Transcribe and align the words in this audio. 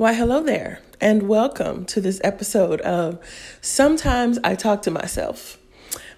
Why, 0.00 0.14
hello 0.14 0.42
there, 0.42 0.80
and 0.98 1.28
welcome 1.28 1.84
to 1.84 2.00
this 2.00 2.22
episode 2.24 2.80
of 2.80 3.18
Sometimes 3.60 4.38
I 4.42 4.54
Talk 4.54 4.80
to 4.84 4.90
Myself. 4.90 5.58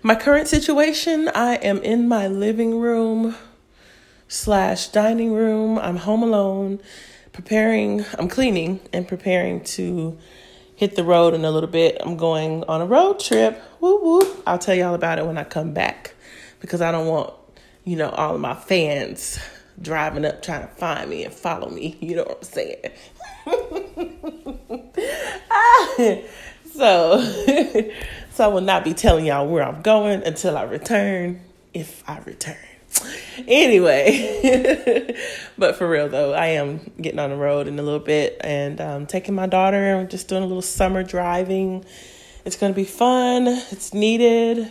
My 0.05 0.15
current 0.15 0.47
situation 0.47 1.28
I 1.35 1.57
am 1.57 1.78
in 1.78 2.07
my 2.07 2.29
living 2.29 2.79
room 2.79 3.34
slash 4.29 4.87
dining 4.87 5.33
room. 5.33 5.81
I'm 5.81 5.97
home 5.97 6.23
alone, 6.23 6.81
preparing, 7.33 8.05
I'm 8.21 8.29
cleaning 8.29 8.79
and 8.93 9.09
preparing 9.09 9.64
to 9.64 10.17
hit 10.77 10.95
the 10.95 11.03
road 11.03 11.35
in 11.35 11.45
a 11.45 11.51
little 11.51 11.69
bit. 11.69 11.96
I'm 12.03 12.17
going 12.17 12.62
on 12.69 12.83
a 12.83 12.87
road 12.87 13.19
trip. 13.19 13.61
Woo 13.80 14.01
woo. 14.01 14.43
I'll 14.46 14.61
tell 14.61 14.77
y'all 14.77 14.95
about 14.95 15.19
it 15.19 15.27
when 15.27 15.39
I 15.39 15.43
come 15.43 15.73
back 15.73 16.14
because 16.61 16.80
I 16.80 16.93
don't 16.93 17.09
want, 17.09 17.35
you 17.83 17.96
know, 17.96 18.11
all 18.11 18.37
of 18.37 18.41
my 18.41 18.55
fans 18.55 19.41
driving 19.80 20.25
up 20.25 20.41
trying 20.41 20.69
to 20.69 20.73
find 20.75 21.11
me 21.11 21.25
and 21.25 21.35
follow 21.35 21.69
me. 21.69 21.99
You 22.01 22.14
know 22.14 22.23
what 22.23 22.39
I'm 22.39 22.45
saying? 22.45 22.93
so, 26.73 27.21
so 28.31 28.45
I 28.45 28.46
will 28.46 28.61
not 28.61 28.85
be 28.85 28.95
telling 28.95 29.27
y'all 29.27 29.49
where 29.49 29.64
I'm 29.64 29.83
going 29.83 30.23
until 30.25 30.57
I 30.57 30.63
return, 30.63 31.41
if 31.75 32.09
I 32.09 32.20
return. 32.20 32.56
Anyway, 33.48 35.16
but 35.59 35.77
for 35.77 35.88
real 35.88 36.09
though, 36.09 36.34
I 36.34 36.48
am 36.48 36.92
getting 37.00 37.19
on 37.19 37.30
the 37.30 37.36
road 37.36 37.66
in 37.66 37.78
a 37.78 37.83
little 37.83 37.98
bit 37.98 38.36
and 38.42 38.80
um, 38.80 39.06
taking 39.06 39.34
my 39.34 39.47
daughter. 39.47 39.97
I'm 39.97 40.09
just 40.09 40.28
doing 40.28 40.42
a 40.42 40.47
little 40.47 40.62
summer 40.62 41.02
driving. 41.02 41.84
It's 42.45 42.56
going 42.56 42.72
to 42.72 42.77
be 42.77 42.84
fun. 42.84 43.48
It's 43.48 43.95
needed. 43.95 44.70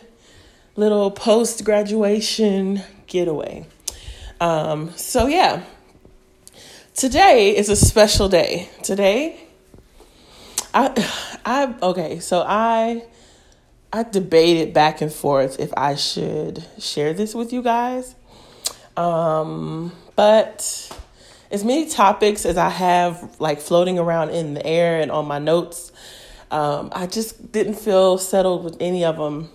Little 0.76 1.12
post 1.12 1.66
graduation 1.66 2.82
getaway. 3.08 3.66
Um, 4.40 4.92
so 4.96 5.28
yeah, 5.28 5.64
today 7.02 7.58
is 7.58 7.68
a 7.68 7.76
special 7.76 8.30
day. 8.30 8.70
Today, 8.84 9.40
I, 10.72 11.40
I 11.46 11.76
okay. 11.82 12.20
So 12.20 12.46
I, 12.48 13.04
I 13.92 14.04
debated 14.04 14.72
back 14.72 15.02
and 15.02 15.12
forth 15.12 15.60
if 15.60 15.74
I 15.76 15.96
should 15.96 16.64
share 16.78 17.14
this 17.14 17.34
with 17.34 17.52
you 17.52 17.64
guys. 17.64 18.14
Um, 18.96 19.92
but 20.16 20.96
as 21.50 21.66
many 21.66 21.90
topics 21.90 22.46
as 22.46 22.56
I 22.56 22.70
have 22.70 23.36
like 23.40 23.62
floating 23.62 23.98
around 23.98 24.30
in 24.30 24.54
the 24.54 24.64
air 24.64 25.02
and 25.02 25.10
on 25.10 25.26
my 25.26 25.40
notes, 25.40 25.92
um, 26.52 26.92
I 26.94 27.08
just 27.08 27.52
didn't 27.52 27.80
feel 27.80 28.20
settled 28.20 28.64
with 28.64 28.78
any 28.80 29.04
of 29.06 29.18
them. 29.18 29.50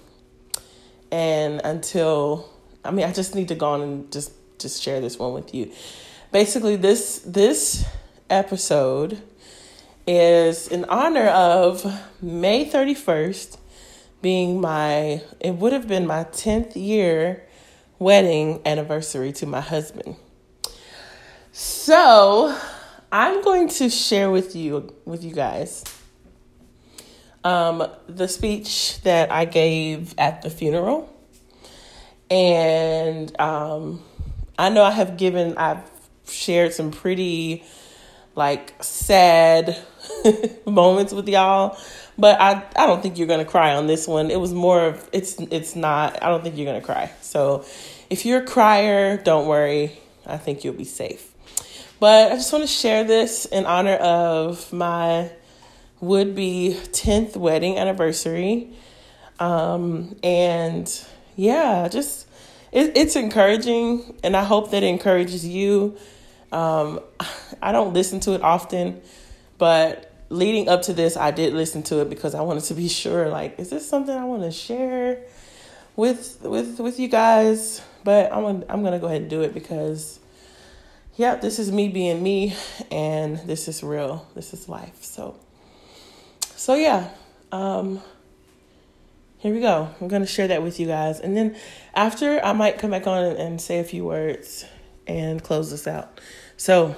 And 1.12 1.61
until, 1.62 2.51
I 2.84 2.91
mean, 2.91 3.06
I 3.06 3.12
just 3.12 3.37
need 3.37 3.47
to 3.49 3.55
go 3.55 3.69
on 3.69 3.83
and 3.83 4.12
just 4.12 4.33
just 4.59 4.83
share 4.83 5.01
this 5.01 5.17
one 5.17 5.33
with 5.33 5.55
you. 5.55 5.71
Basically, 6.33 6.75
this 6.75 7.21
this 7.21 7.85
episode 8.29 9.23
is 10.09 10.67
in 10.67 10.85
honor 10.87 11.29
of 11.29 11.85
May 12.21 12.69
31st 12.69 13.59
being 14.23 14.61
my 14.61 15.23
it 15.39 15.53
would 15.53 15.73
have 15.73 15.87
been 15.87 16.07
my 16.07 16.25
10th 16.25 16.75
year 16.75 17.47
wedding 18.01 18.61
anniversary 18.67 19.33
to 19.33 19.47
my 19.47 19.61
husband. 19.61 20.17
So, 21.53 22.59
I'm 23.13 23.43
going 23.43 23.69
to 23.69 23.89
share 23.89 24.31
with 24.31 24.57
you 24.57 24.93
with 25.05 25.23
you 25.23 25.33
guys 25.33 25.85
um, 27.45 27.87
the 28.09 28.27
speech 28.27 29.01
that 29.03 29.31
I 29.31 29.45
gave 29.45 30.13
at 30.19 30.43
the 30.43 30.51
funeral, 30.51 31.09
and 32.29 33.41
um, 33.41 34.03
I 34.59 34.71
know 34.71 34.83
I 34.83 34.91
have 34.91 35.17
given, 35.17 35.57
I've 35.57 35.96
shared 36.29 36.73
some 36.73 36.91
pretty 36.91 37.65
like 38.35 38.75
sad 38.83 39.77
moments 40.67 41.13
with 41.13 41.29
y'all, 41.29 41.79
but 42.19 42.41
I 42.41 42.65
I 42.77 42.87
don't 42.87 43.03
think 43.03 43.19
you're 43.19 43.27
gonna 43.27 43.45
cry 43.45 43.75
on 43.75 43.87
this 43.87 44.07
one. 44.07 44.31
It 44.31 44.41
was 44.41 44.53
more 44.53 44.85
of 44.85 45.09
it's 45.13 45.39
it's 45.51 45.77
not. 45.77 46.23
I 46.23 46.29
don't 46.29 46.43
think 46.43 46.56
you're 46.56 46.67
gonna 46.67 46.81
cry. 46.81 47.11
So 47.21 47.65
if 48.11 48.27
you're 48.27 48.43
a 48.43 48.47
crier, 48.47 49.17
don't 49.17 49.47
worry. 49.47 49.99
I 50.27 50.37
think 50.37 50.65
you'll 50.65 50.75
be 50.75 50.84
safe. 50.84 51.33
But 51.99 52.33
I 52.33 52.34
just 52.34 52.53
want 52.53 52.62
to 52.62 52.69
share 52.69 53.05
this 53.05 53.47
in 53.47 53.65
honor 53.65 53.95
of 53.95 54.73
my 54.73 55.31
would 56.00 56.34
be 56.34 56.77
10th 56.93 57.37
wedding 57.37 57.79
anniversary. 57.79 58.71
Um, 59.39 60.17
and 60.23 60.91
yeah, 61.37 61.89
just 61.89 62.27
it, 62.73 62.97
it's 62.97 63.17
encouraging, 63.17 64.19
and 64.23 64.37
I 64.37 64.45
hope 64.45 64.71
that 64.73 64.83
it 64.83 64.87
encourages 64.87 65.47
you. 65.47 65.97
Um, 66.53 67.01
I 67.62 67.73
don't 67.73 67.93
listen 67.93 68.21
to 68.21 68.33
it 68.33 68.43
often, 68.43 69.01
but 69.59 70.12
leading 70.29 70.69
up 70.69 70.83
to 70.83 70.93
this, 70.93 71.17
I 71.17 71.31
did 71.31 71.55
listen 71.55 71.83
to 71.84 72.01
it 72.01 72.11
because 72.11 72.34
I 72.34 72.43
wanted 72.43 72.65
to 72.65 72.75
be 72.75 72.89
sure. 73.03 73.29
Like, 73.29 73.59
is 73.59 73.71
this 73.71 73.89
something 73.89 74.17
I 74.17 74.25
want 74.25 74.43
to 74.43 74.51
share 74.51 75.21
with 75.97 76.39
with 76.43 76.79
with 76.81 76.99
you 76.99 77.09
guys? 77.09 77.83
But 78.05 78.33
I'm 78.33 78.43
gonna, 78.43 78.67
I'm 78.69 78.85
gonna 78.85 78.99
go 78.99 79.06
ahead 79.06 79.23
and 79.23 79.31
do 79.31 79.43
it 79.43 79.53
because, 79.53 80.21
yeah, 81.17 81.35
this 81.35 81.59
is 81.59 81.73
me 81.73 81.89
being 81.89 82.23
me, 82.23 82.55
and 82.91 83.39
this 83.41 83.69
is 83.69 83.83
real. 83.83 84.27
This 84.35 84.55
is 84.55 84.69
life. 84.69 85.03
So, 85.03 85.37
so 86.41 86.75
yeah. 86.75 87.11
Um, 87.53 88.01
here 89.39 89.55
we 89.55 89.61
go. 89.61 89.89
I'm 90.01 90.09
to 90.09 90.27
share 90.27 90.49
that 90.49 90.62
with 90.62 90.81
you 90.81 90.87
guys. 90.87 91.21
And 91.21 91.37
then 91.37 91.56
after, 91.95 92.45
I 92.45 92.53
might 92.53 92.79
come 92.79 92.91
back 92.91 93.06
on 93.06 93.25
and 93.25 93.61
say 93.61 93.79
a 93.79 93.85
few 93.85 94.05
words 94.05 94.65
and 95.06 95.43
close 95.43 95.71
this 95.71 95.87
out. 95.87 96.21
So 96.56 96.97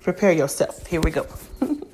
prepare 0.00 0.32
yourself. 0.32 0.86
Here 0.86 1.00
we 1.00 1.10
go. 1.10 1.26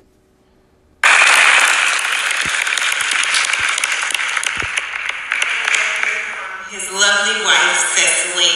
His 6.71 6.91
lovely 6.91 7.39
wife, 7.45 7.77
Cecily. 7.95 8.51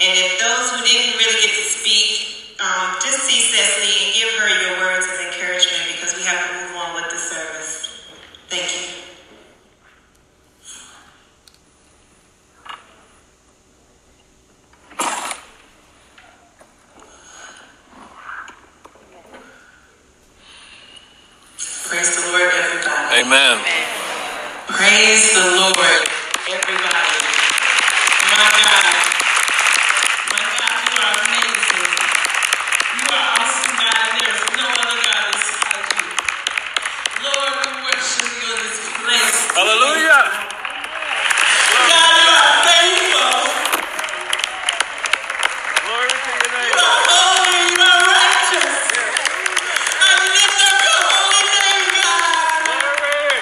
And 0.00 0.16
if 0.18 0.40
those 0.40 0.70
who 0.72 0.82
didn't 0.84 1.18
really 1.18 1.40
get 1.44 1.52
to 1.54 1.66
speak, 1.68 2.56
um, 2.60 2.96
just 3.04 3.20
see 3.20 3.40
Cecily 3.40 3.92
and 4.04 4.14
give 4.14 4.30
her 4.40 4.48
your 4.48 4.80
words 4.80 5.06
of 5.06 5.20
encouragement 5.26 5.92
because 5.92 6.16
we 6.16 6.22
have 6.22 6.40
to 6.48 6.54
move 6.56 6.76
on 6.76 6.94
with 6.96 7.10
the 7.10 7.18
service. 7.18 8.00
Thank 8.48 8.72
you. 8.72 9.00
Praise 21.88 22.14
the 22.14 22.22
Lord, 22.32 22.50
everybody. 23.20 23.60
Amen. 23.60 23.60
Praise 24.66 25.34
the 25.34 25.44
Lord, 25.60 25.76
everybody. 26.48 27.18
My 28.32 28.48
God. 28.56 28.84
My 30.32 30.44
God, 30.56 30.78
you 30.88 30.96
are 31.00 31.16
amazing. 31.20 31.92
You 32.96 33.06
are 33.12 33.28
awesome, 33.40 33.76
God, 33.76 33.98
and 34.00 34.20
there 34.20 34.34
is 34.34 34.42
no 34.56 34.66
other 34.72 34.98
God 35.04 35.24
beside 35.32 35.88
you. 35.96 36.08
Lord, 37.24 37.52
we 37.60 37.70
worship 37.84 38.30
you 38.40 38.48
in 38.56 38.60
this 38.64 38.80
place. 39.04 39.38
Hallelujah. 39.56 40.22
God, 41.68 42.12
you 42.16 42.30
are 42.40 42.52
faithful. 42.64 43.36
Glory 45.84 46.08
to 46.08 46.30
your 46.30 46.50
name. 46.56 46.72
You 46.72 46.80
are 46.80 47.00
holy. 47.10 47.62
You 47.72 47.82
are 47.84 48.02
righteous. 48.08 48.74
I 49.86 50.10
lift 50.24 50.60
up 50.64 50.78
your 50.86 51.02
holy 51.10 51.42
name, 51.50 51.88
God. 52.00 52.62
Glory. 52.66 53.32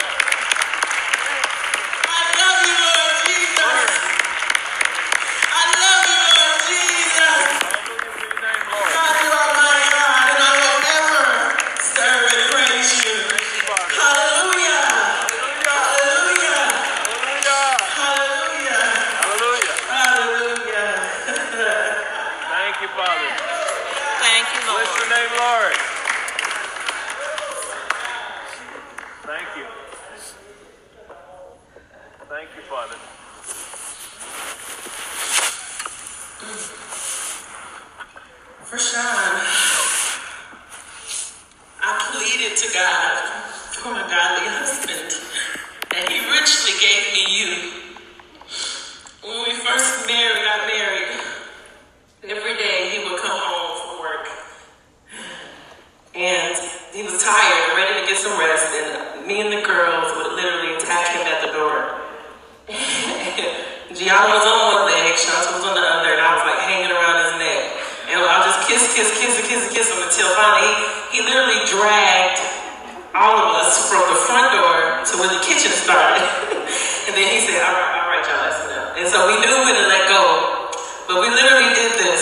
I 2.09 2.23
love 2.39 2.63
you, 2.67 2.79
Lord 2.83 3.17
Jesus. 3.27 3.91
I 5.39 5.63
love 5.79 6.05
you, 6.09 6.19
Lord 6.25 6.59
Jesus. 6.69 7.49
Hallelujah 7.59 8.13
to 8.15 8.23
your 8.27 8.41
name, 8.43 8.65
Lord. 8.71 8.91
God, 8.95 9.15
you 9.23 9.31
are 9.33 9.53
my 9.59 9.79
God, 9.93 10.25
and 10.31 10.41
I 10.43 10.53
will 10.61 10.83
ever 10.97 11.25
serve 11.83 12.27
and 12.33 12.45
praise 12.53 12.93
you. 13.05 13.17
Hallelujah. 13.99 14.85
Hallelujah. 15.69 16.65
Hallelujah. 16.99 17.71
Hallelujah. 17.99 18.83
Hallelujah. 19.21 19.75
Hallelujah. 19.91 20.91
Thank 22.53 22.77
you, 22.83 22.89
Father. 22.97 23.31
Thank 24.23 24.47
you, 24.55 24.61
Bless 24.67 24.91
your 24.99 25.09
name, 25.11 25.33
Lord. 25.39 25.75
Thank 29.27 29.49
you. 29.59 29.67
Thank 32.39 32.55
you, 32.55 32.63
Father. 32.71 32.95
For 38.63 38.79
Sean, 38.79 39.03
I 41.83 41.99
pleaded 42.15 42.57
to 42.57 42.73
God 42.73 43.19
for 43.75 43.91
my 43.91 44.07
godly 44.07 44.47
husband, 44.55 45.19
and 45.99 46.07
He 46.07 46.31
richly 46.31 46.79
gave 46.79 47.11
me 47.11 47.27
you. 47.27 47.51
When 49.27 49.43
we 49.43 49.55
first 49.59 50.07
married, 50.07 50.45
got 50.47 50.69
married, 50.71 51.19
every 52.23 52.55
day 52.55 52.95
he 52.95 52.99
would 53.03 53.19
come 53.19 53.35
home 53.35 53.83
from 53.83 53.99
work. 53.99 54.29
And 56.15 56.55
he 56.95 57.03
was 57.03 57.21
tired, 57.21 57.75
ready 57.75 58.01
to 58.01 58.07
get 58.07 58.17
some 58.17 58.39
rest, 58.39 58.71
and 58.79 59.27
me 59.27 59.41
and 59.41 59.51
the 59.51 59.67
girls 59.67 60.15
would 60.15 60.37
literally 60.37 60.77
attack 60.77 61.19
him 61.19 61.27
at 61.27 61.45
the 61.45 61.53
door. 61.53 61.99
Gianna 63.99 64.29
was 64.29 64.45
on 64.45 64.59
one 64.77 64.85
leg, 64.93 65.17
Shanta 65.17 65.57
was 65.57 65.65
on 65.65 65.73
the 65.73 65.81
other, 65.81 66.13
and 66.13 66.21
I 66.21 66.37
was 66.37 66.45
like 66.45 66.61
hanging 66.69 66.93
around 66.93 67.17
his 67.25 67.35
neck. 67.41 67.61
And 68.13 68.21
I'll 68.21 68.45
just 68.45 68.69
kiss, 68.69 68.85
kiss, 68.93 69.09
kiss, 69.17 69.41
kiss, 69.49 69.73
kiss 69.73 69.89
him 69.89 70.05
until 70.05 70.29
finally 70.37 70.69
he, 71.11 71.19
he 71.19 71.19
literally 71.25 71.65
dragged 71.65 72.41
all 73.17 73.41
of 73.41 73.65
us 73.65 73.89
from 73.89 74.05
the 74.13 74.19
front 74.29 74.53
door 74.53 75.03
to 75.03 75.13
where 75.17 75.33
the 75.33 75.41
kitchen 75.41 75.73
started. 75.73 76.23
and 77.09 77.13
then 77.17 77.27
he 77.27 77.41
said, 77.43 77.59
all 77.65 77.73
right, 77.73 77.93
all 78.05 78.09
right, 78.13 78.25
y'all, 78.29 78.45
that's 78.45 78.61
enough. 78.69 78.93
So 79.09 79.25
we 79.25 79.41
knew 79.41 79.57
when 79.65 79.73
to 79.73 79.89
let 79.89 80.05
go. 80.13 80.21
But 81.09 81.25
we 81.25 81.33
literally 81.33 81.73
did 81.73 81.97
this 81.97 82.21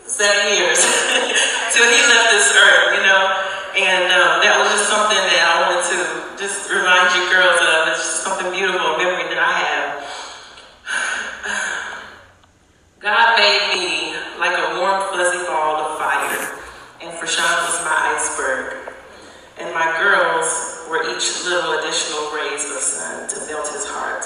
seven 0.00 0.56
years 0.56 0.80
till 1.76 1.84
he 1.84 2.00
left 2.08 2.32
this 2.32 2.48
earth, 2.56 2.96
you 2.96 3.04
know. 3.04 3.20
And 3.76 4.08
um, 4.16 4.40
that 4.40 4.56
was 4.56 4.72
just 4.72 4.88
something 4.88 5.20
that 5.20 5.40
I 5.44 5.54
wanted 5.60 5.84
to 5.92 5.98
just 6.40 6.72
remind 6.72 7.12
you 7.12 7.28
girls 7.28 7.60
of. 7.60 7.92
It's 7.92 8.00
just 8.00 8.24
something 8.24 8.48
beautiful, 8.48 8.96
memory 8.96 9.28
that 9.28 9.36
I 9.36 9.52
have. 9.60 9.88
God 13.04 13.36
made 13.36 13.76
me 13.76 14.16
like 14.40 14.56
a 14.56 14.80
warm, 14.80 15.04
fuzzy 15.12 15.44
ball 15.44 15.84
of 15.84 16.00
fire, 16.00 16.64
and 17.04 17.12
Rashawn 17.20 17.56
was 17.68 17.84
my 17.84 18.16
iceberg. 18.16 18.88
And 19.60 19.68
my 19.76 19.84
girls 20.00 20.48
were 20.88 21.04
each 21.12 21.44
little 21.44 21.76
additional 21.76 22.32
rays 22.32 22.64
of 22.72 22.80
sun 22.80 23.28
to 23.28 23.36
melt 23.52 23.68
his 23.68 23.84
heart. 23.84 24.24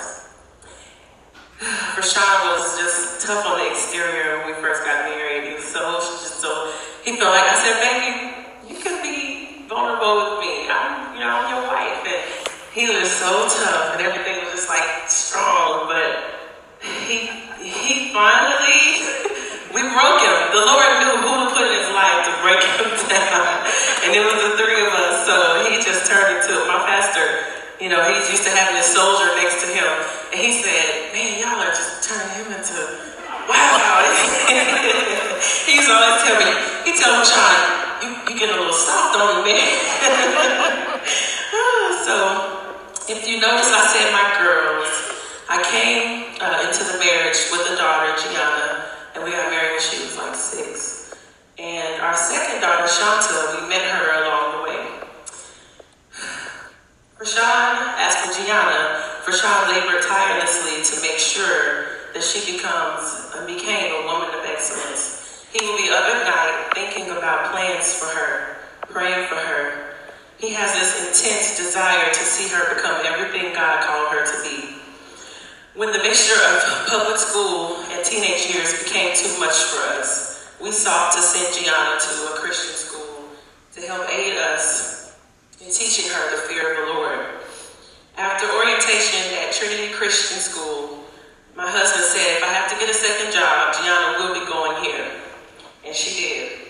Rashawn 2.11 2.59
was 2.59 2.75
just 2.75 3.23
tough 3.23 3.47
on 3.47 3.63
the 3.63 3.71
exterior 3.71 4.43
when 4.43 4.51
we 4.51 4.55
first 4.59 4.83
got 4.83 5.07
married. 5.07 5.47
He 5.47 5.55
was 5.55 5.63
so, 5.63 6.03
just 6.03 6.43
so, 6.43 6.51
he 7.07 7.15
felt 7.15 7.31
like, 7.31 7.47
I 7.47 7.55
said, 7.55 7.79
baby, 7.87 8.11
you 8.67 8.83
can 8.83 8.99
be 8.99 9.63
vulnerable 9.71 10.19
with 10.19 10.43
me. 10.43 10.67
I'm, 10.67 11.15
you 11.15 11.23
know, 11.23 11.31
I'm 11.31 11.47
your 11.55 11.63
wife. 11.71 12.03
And 12.03 12.19
he 12.75 12.91
was 12.91 13.07
so 13.15 13.31
tough 13.47 13.95
and 13.95 14.03
everything 14.03 14.43
was 14.43 14.59
just 14.59 14.67
like 14.67 14.83
strong, 15.07 15.87
but 15.87 16.35
he, 16.83 17.31
he 17.63 18.11
finally, 18.11 19.07
we 19.71 19.87
broke 19.95 20.19
him. 20.19 20.39
The 20.51 20.67
Lord 20.67 20.91
knew 21.07 21.15
who 21.15 21.33
to 21.47 21.49
put 21.55 21.63
in 21.63 21.79
his 21.79 21.95
life 21.95 22.27
to 22.27 22.35
break 22.43 22.59
him 22.59 22.91
down. 23.07 23.71
And 24.03 24.11
it 24.19 24.27
was 24.27 24.35
the 24.51 24.59
three 24.59 24.83
of 24.83 24.91
us. 24.99 25.31
So 25.31 25.63
he 25.71 25.79
just 25.79 26.11
turned 26.11 26.43
into 26.43 26.59
my 26.67 26.83
pastor. 26.91 27.60
You 27.81 27.89
know, 27.89 28.05
he's 28.13 28.29
used 28.29 28.45
to 28.45 28.53
having 28.53 28.77
his 28.77 28.93
soldier 28.93 29.25
next 29.41 29.65
to 29.65 29.69
him. 29.73 29.89
And 30.37 30.41
he 30.41 30.61
said, 30.61 31.17
man, 31.17 31.41
y'all 31.41 31.65
are 31.65 31.73
just 31.73 32.05
turning 32.05 32.29
him 32.37 32.53
into, 32.53 32.77
wow. 33.49 34.05
he 35.65 35.81
used 35.81 35.89
to 35.89 35.95
always 35.97 36.21
tell 36.21 36.37
me, 36.37 36.53
he 36.85 36.93
tell 37.01 37.17
me, 37.17 37.25
Sean, 37.25 37.57
you, 38.05 38.13
you 38.29 38.37
get 38.37 38.53
a 38.53 38.57
little 38.61 38.77
soft 38.77 39.17
on 39.17 39.49
me, 39.49 39.57
so, 42.05 42.17
if 43.09 43.25
you 43.25 43.41
notice, 43.41 43.73
I 43.73 43.89
said 43.89 44.13
my 44.13 44.29
girls. 44.45 44.87
I 45.49 45.65
came 45.65 46.37
uh, 46.37 46.69
into 46.69 46.85
the 46.85 47.01
marriage 47.01 47.41
with 47.51 47.65
a 47.73 47.77
daughter, 47.81 48.13
Gianna, 48.21 48.93
and 49.17 49.25
we 49.25 49.33
got 49.33 49.51
married 49.51 49.73
when 49.73 49.81
she 49.81 50.05
was 50.05 50.17
like 50.21 50.35
six. 50.37 51.17
And 51.57 52.03
our 52.03 52.15
second 52.15 52.61
daughter, 52.61 52.87
Shanta, 52.87 53.57
we 53.57 53.69
met 53.73 53.83
her 53.83 54.21
along 54.21 54.53
the 54.53 54.63
way. 54.69 55.01
Rashawn, 57.21 58.01
as 58.01 58.17
for 58.17 58.33
Gianna, 58.33 59.20
Rashawn 59.31 59.71
labored 59.71 60.03
tirelessly 60.03 60.83
to 60.83 61.03
make 61.07 61.19
sure 61.19 62.11
that 62.15 62.23
she 62.23 62.59
becomes 62.59 63.31
and 63.37 63.47
became 63.47 63.95
a 63.95 64.03
woman 64.03 64.27
of 64.35 64.43
excellence. 64.43 65.47
He 65.53 65.65
will 65.65 65.79
be 65.79 65.87
up 65.87 66.03
at 66.03 66.27
night 66.27 66.75
thinking 66.75 67.15
about 67.15 67.53
plans 67.53 67.95
for 67.95 68.11
her, 68.11 68.59
praying 68.91 69.29
for 69.29 69.37
her. 69.37 69.95
He 70.39 70.51
has 70.51 70.75
this 70.75 70.99
intense 71.07 71.57
desire 71.57 72.11
to 72.11 72.25
see 72.27 72.51
her 72.51 72.75
become 72.75 73.07
everything 73.07 73.55
God 73.55 73.87
called 73.87 74.11
her 74.19 74.27
to 74.27 74.37
be. 74.43 74.75
When 75.79 75.93
the 75.93 76.03
mixture 76.03 76.35
of 76.35 76.89
public 76.89 77.17
school 77.17 77.79
and 77.95 78.05
teenage 78.05 78.51
years 78.53 78.83
became 78.83 79.15
too 79.15 79.39
much 79.39 79.55
for 79.71 79.79
us, 79.95 80.51
we 80.61 80.73
sought 80.73 81.15
to 81.15 81.23
send 81.23 81.55
Gianna 81.55 82.01
to 82.01 82.35
a 82.35 82.39
Christian 82.43 82.75
school 82.75 83.31
to 83.79 83.81
help 83.87 84.11
aid 84.11 84.37
us 84.39 85.15
in 85.63 85.71
teaching 85.71 86.11
her 86.11 86.31
the 86.35 86.43
fear 86.49 86.83
of 86.83 86.89
the 86.89 86.95
Lord. 86.95 87.30
After 88.21 88.53
orientation 88.53 89.33
at 89.41 89.49
Trinity 89.57 89.97
Christian 89.97 90.37
School, 90.45 91.09
my 91.57 91.65
husband 91.65 92.05
said, 92.05 92.37
if 92.37 92.45
I 92.45 92.53
have 92.53 92.69
to 92.69 92.77
get 92.77 92.93
a 92.93 92.93
second 92.93 93.33
job, 93.33 93.73
Gianna 93.73 94.21
will 94.21 94.37
be 94.37 94.45
going 94.45 94.77
here. 94.85 95.09
And 95.89 95.97
she 95.97 96.21
did. 96.21 96.69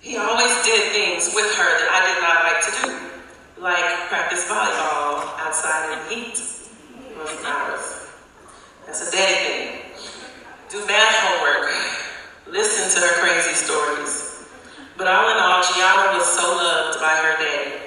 He 0.00 0.16
always 0.16 0.48
did 0.64 0.80
things 0.96 1.28
with 1.36 1.44
her 1.60 1.68
that 1.76 1.88
I 1.92 2.00
did 2.08 2.24
not 2.24 2.40
like 2.40 2.60
to 2.64 2.72
do, 2.72 2.88
like 3.60 3.84
practice 4.08 4.48
volleyball 4.48 5.28
outside 5.44 5.92
in 5.92 6.00
the 6.00 6.04
heat. 6.08 6.40
That's 8.88 9.04
a 9.04 9.10
daddy 9.12 9.36
thing. 9.44 9.68
Do 10.72 10.80
math 10.88 11.20
homework. 11.20 11.68
Listen 12.48 12.88
to 12.96 13.06
her 13.06 13.12
crazy 13.20 13.52
stories. 13.52 14.48
But 14.96 15.04
all 15.04 15.28
in 15.28 15.36
all, 15.36 15.60
Gianna 15.60 16.16
was 16.16 16.24
so 16.32 16.48
loved 16.48 16.96
by 16.96 17.12
her 17.12 17.36
daddy. 17.36 17.83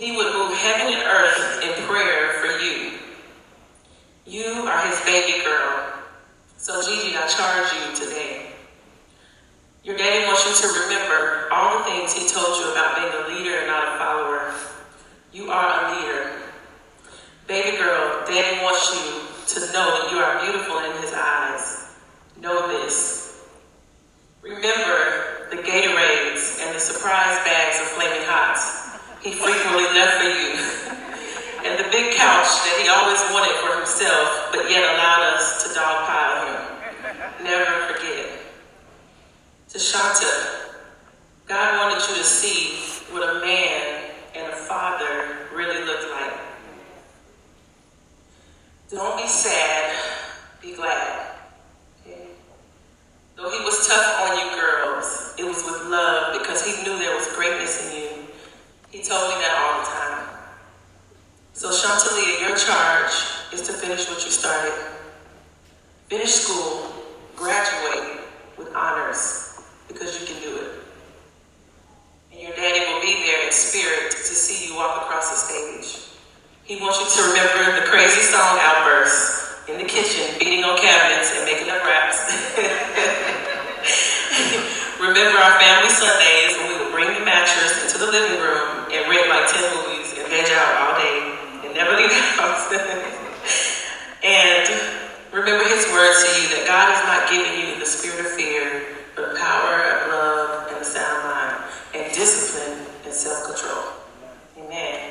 He 0.00 0.16
would 0.16 0.32
move 0.32 0.56
heaven 0.56 0.94
and 0.94 1.02
earth 1.02 1.60
in 1.62 1.84
prayer 1.84 2.32
for 2.40 2.64
you. 2.64 2.92
You 4.24 4.62
are 4.66 4.86
his 4.86 4.98
baby 5.02 5.44
girl. 5.44 5.92
So, 6.56 6.80
Gigi, 6.80 7.14
I 7.14 7.28
charge 7.28 7.68
you 7.76 8.06
today. 8.06 8.46
Your 9.84 9.98
daddy 9.98 10.24
wants 10.24 10.48
you 10.48 10.56
to 10.56 10.80
remember 10.84 11.48
all 11.52 11.78
the 11.78 11.84
things 11.84 12.14
he 12.14 12.26
told 12.26 12.48
you 12.56 12.72
about 12.72 12.96
being 12.96 13.12
a 13.12 13.36
leader 13.36 13.58
and 13.58 13.66
not 13.66 13.94
a 13.94 13.98
follower. 13.98 14.54
You 15.34 15.50
are 15.50 15.68
a 15.68 16.00
leader. 16.00 16.32
Baby 17.46 17.76
girl, 17.76 18.24
daddy 18.26 18.64
wants 18.64 18.88
you 18.96 19.60
to 19.60 19.72
know 19.74 19.84
that 19.84 20.12
you 20.12 20.16
are 20.16 20.40
beautiful 20.40 20.78
in 20.78 21.02
his 21.02 21.12
eyes. 21.12 21.94
Know 22.40 22.68
this. 22.68 23.44
Remember 24.40 25.50
the 25.50 25.56
Gatorades 25.56 26.58
and 26.64 26.74
the 26.74 26.80
surprise 26.80 27.36
bags 27.44 27.78
of 27.82 27.86
flaming 27.88 28.24
hots 28.24 28.79
he 29.22 29.32
frequently 29.32 29.84
left 29.92 30.16
for 30.16 30.28
you. 30.28 30.50
and 31.68 31.78
the 31.78 31.88
big 31.90 32.14
couch 32.14 32.48
that 32.64 32.80
he 32.82 32.88
always 32.88 33.20
wanted 33.32 33.54
for 33.60 33.76
himself, 33.76 34.48
but 34.50 34.70
yet 34.70 34.82
allowed 34.82 35.34
us 35.34 35.62
to 35.62 35.68
dogpile 35.78 36.46
him. 36.48 37.44
Never 37.44 37.92
forget. 37.92 38.30
To 39.68 39.78
Shanta, 39.78 40.70
God 41.46 41.76
wanted 41.78 42.08
you 42.08 42.16
to 42.16 42.24
see 42.24 43.12
what 43.12 43.22
a 43.22 43.40
man 43.40 44.10
and 44.34 44.52
a 44.52 44.56
father 44.56 45.48
really 45.54 45.84
look 45.84 46.10
like. 46.12 46.32
Don't 48.90 49.20
be 49.20 49.28
sad, 49.28 49.96
be 50.62 50.74
glad. 50.74 51.26
Though 53.36 53.50
he 53.50 53.64
was 53.64 53.86
tough 53.86 54.28
on 54.28 54.38
you 54.38 54.60
girls, 54.60 55.34
it 55.38 55.44
was 55.44 55.62
with 55.64 55.88
love 55.88 56.38
because 56.38 56.64
he 56.64 56.82
knew 56.82 56.98
there 56.98 57.14
was 57.14 57.26
greatness 57.34 57.86
in 57.86 57.96
you. 57.96 57.99
He 58.90 58.98
told 59.02 59.30
me 59.30 59.38
that 59.38 59.54
all 59.54 59.80
the 59.80 59.86
time. 59.86 60.26
So 61.52 61.70
Chantalia, 61.70 62.40
your 62.42 62.56
charge 62.58 63.14
is 63.52 63.62
to 63.62 63.72
finish 63.72 64.08
what 64.10 64.24
you 64.24 64.32
started. 64.32 64.74
Finish 66.08 66.42
school, 66.42 66.90
graduate 67.36 68.18
with 68.58 68.74
honors 68.74 69.60
because 69.86 70.18
you 70.18 70.26
can 70.26 70.42
do 70.42 70.56
it. 70.56 70.72
And 72.32 72.40
your 72.42 72.50
daddy 72.56 72.80
will 72.92 73.00
be 73.00 73.22
there 73.22 73.46
in 73.46 73.52
spirit 73.52 74.10
to 74.10 74.34
see 74.34 74.66
you 74.66 74.74
walk 74.74 75.02
across 75.02 75.30
the 75.30 75.36
stage. 75.38 75.98
He 76.64 76.74
wants 76.82 76.98
you 76.98 77.06
to 77.06 77.22
remember 77.30 77.78
the 77.78 77.86
crazy 77.86 78.22
song 78.22 78.58
outbursts 78.58 79.68
in 79.68 79.78
the 79.78 79.86
kitchen, 79.86 80.34
beating 80.40 80.64
on 80.64 80.76
cabinets 80.78 81.30
and 81.36 81.44
making 81.46 81.70
up 81.70 81.84
raps. 81.86 82.18
remember 84.98 85.38
our 85.38 85.60
family 85.60 85.90
Sundays 85.94 86.58
mattress 87.50 87.82
into 87.82 87.98
the 87.98 88.10
living 88.10 88.38
room 88.38 88.86
and 88.92 89.10
rent 89.10 89.28
like 89.28 89.50
10 89.50 89.58
movies 89.74 90.14
and 90.18 90.28
veg 90.28 90.50
out 90.54 90.70
all 90.78 90.94
day 91.02 91.18
and 91.64 91.74
never 91.74 91.96
leave 91.96 92.10
the 92.10 92.14
house. 92.38 92.70
and 94.22 94.70
remember 95.32 95.64
his 95.64 95.86
words 95.90 96.22
to 96.22 96.30
you 96.40 96.46
that 96.54 96.64
God 96.66 96.94
has 96.94 97.02
not 97.10 97.30
given 97.30 97.50
you 97.58 97.80
the 97.80 97.86
spirit 97.86 98.20
of 98.20 98.30
fear, 98.32 98.86
but 99.16 99.36
power 99.36 99.74
of 99.82 100.08
love 100.14 100.68
and 100.70 100.78
a 100.78 100.84
sound 100.84 101.24
mind 101.26 101.64
and 101.94 102.14
discipline 102.14 102.86
and 103.04 103.12
self-control. 103.12 103.98
Amen. 104.58 105.10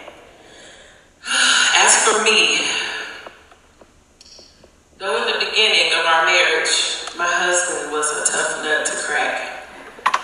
As 1.76 1.92
for 2.08 2.24
me, 2.24 2.64
though 4.98 5.28
in 5.28 5.28
the 5.28 5.46
beginning 5.46 5.92
of 6.00 6.06
our 6.06 6.26
marriage, 6.26 6.72
my 7.18 7.28
husband 7.28 7.92
was 7.92 8.08
a 8.16 8.32
tough 8.32 8.64
nut 8.64 8.86
to 8.86 8.96
crack. 9.04 9.68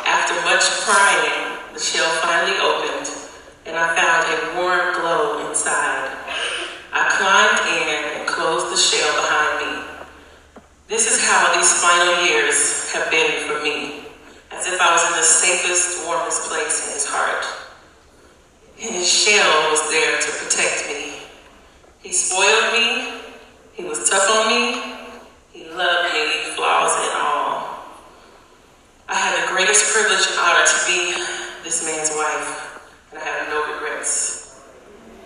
After 0.05 0.33
much 0.45 0.63
prying, 0.85 1.54
the 1.75 1.81
shell 1.81 2.09
finally 2.23 2.55
opened, 2.63 3.11
and 3.65 3.75
I 3.75 3.91
found 3.99 4.23
a 4.31 4.55
warm 4.55 4.95
glow 4.95 5.45
inside. 5.49 6.07
I 6.93 7.03
climbed 7.19 7.67
in 7.67 8.15
and 8.15 8.27
closed 8.29 8.71
the 8.71 8.79
shell 8.79 9.11
behind 9.19 9.53
me. 9.59 9.83
This 10.87 11.11
is 11.11 11.27
how 11.27 11.51
these 11.53 11.67
final 11.83 12.23
years 12.23 12.93
have 12.93 13.11
been 13.11 13.43
for 13.43 13.61
me. 13.61 14.07
As 14.55 14.65
if 14.71 14.79
I 14.79 14.89
was 14.89 15.03
in 15.03 15.19
the 15.19 15.27
safest, 15.27 16.07
warmest 16.07 16.47
place 16.47 16.87
in 16.87 16.93
his 16.93 17.05
heart. 17.05 17.43
His 18.77 19.05
shell 19.05 19.69
was 19.69 19.83
there 19.91 20.15
to 20.15 20.31
protect 20.31 20.87
me. 20.87 21.19
He 21.99 22.13
spoiled 22.13 22.71
me. 22.71 23.19
He 23.73 23.83
was 23.83 24.09
tough 24.09 24.29
on 24.31 24.47
me. 24.47 24.79
He 25.51 25.67
loved 25.75 26.13
me, 26.13 26.55
flaws 26.55 26.95
and 27.03 27.19
all. 27.19 27.83
I 29.09 29.15
had 29.15 29.43
the 29.43 29.51
greatest 29.51 29.91
privilege 29.91 30.23
and 30.31 30.39
honor 30.39 30.63
to 30.63 30.79
be 30.87 31.45
this 31.75 31.83
man's 31.83 32.11
wife, 32.15 33.11
and 33.11 33.19
I 33.19 33.23
have 33.25 33.49
no 33.49 33.73
regrets. 33.73 34.63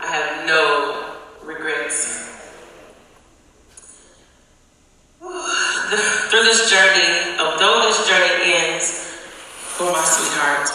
I 0.01 0.07
have 0.07 0.47
no 0.47 1.13
regrets. 1.45 2.25
Through 5.21 6.43
this 6.43 6.71
journey, 6.71 7.37
although 7.37 7.85
this 7.85 8.01
journey 8.09 8.49
ends 8.49 8.89
for 9.77 9.93
my 9.93 10.01
sweetheart, 10.01 10.73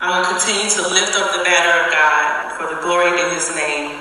I 0.00 0.14
will 0.14 0.26
continue 0.30 0.70
to 0.70 0.82
lift 0.94 1.18
up 1.18 1.34
the 1.34 1.42
banner 1.42 1.86
of 1.86 1.90
God 1.90 2.54
for 2.54 2.74
the 2.74 2.80
glory 2.82 3.18
in 3.18 3.34
his 3.34 3.50
name. 3.56 3.98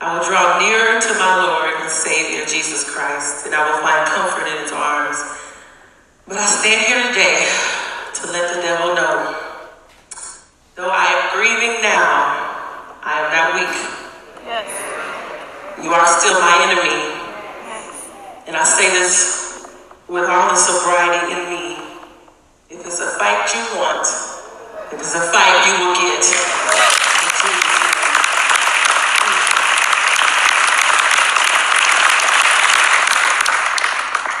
I 0.00 0.18
will 0.18 0.26
draw 0.26 0.58
nearer 0.58 0.98
to 0.98 1.12
my 1.22 1.34
Lord 1.46 1.74
and 1.82 1.90
Savior, 1.90 2.44
Jesus 2.46 2.82
Christ, 2.82 3.46
and 3.46 3.54
I 3.54 3.62
will 3.62 3.78
find 3.78 4.06
comfort 4.10 4.46
in 4.50 4.62
his 4.62 4.72
arms. 4.72 5.22
But 6.26 6.38
I 6.38 6.46
stand 6.46 6.82
here 6.82 7.02
today 7.14 7.46
to 8.18 8.32
let 8.32 8.56
the 8.56 8.62
devil 8.62 8.94
know. 8.96 9.44
Though 10.78 10.94
I 10.94 11.10
am 11.10 11.34
grieving 11.34 11.82
now, 11.82 12.06
I 13.02 13.18
am 13.18 13.34
not 13.34 13.50
weak. 13.58 13.74
Yes. 14.46 14.70
You 15.82 15.90
are 15.90 16.06
still 16.06 16.38
my 16.38 16.70
enemy. 16.70 17.18
Yes. 17.66 18.06
And 18.46 18.54
I 18.54 18.62
say 18.62 18.86
this 18.94 19.74
with 20.06 20.22
all 20.30 20.46
the 20.46 20.54
sobriety 20.54 21.34
in 21.34 21.50
me. 21.50 21.82
If 22.70 22.86
it's 22.86 23.02
a 23.02 23.10
fight 23.18 23.50
you 23.50 23.58
want, 23.74 24.06
if 24.94 25.02
it's 25.02 25.18
a 25.18 25.26
fight 25.34 25.66
you 25.66 25.82
will 25.82 25.98
get. 25.98 26.22
In 26.22 26.30
Jesus' 27.42 27.82
name. 27.82 28.06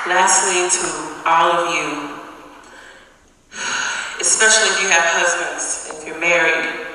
Lastly, 0.06 0.70
to 0.70 0.86
all 1.26 1.50
of 1.50 1.74
you, 1.74 2.14
especially 4.22 4.70
if 4.70 4.86
you 4.86 4.88
have 4.94 5.18
husbands, 6.18 6.26
if 6.26 6.26
you're 6.26 6.30
married, 6.30 6.86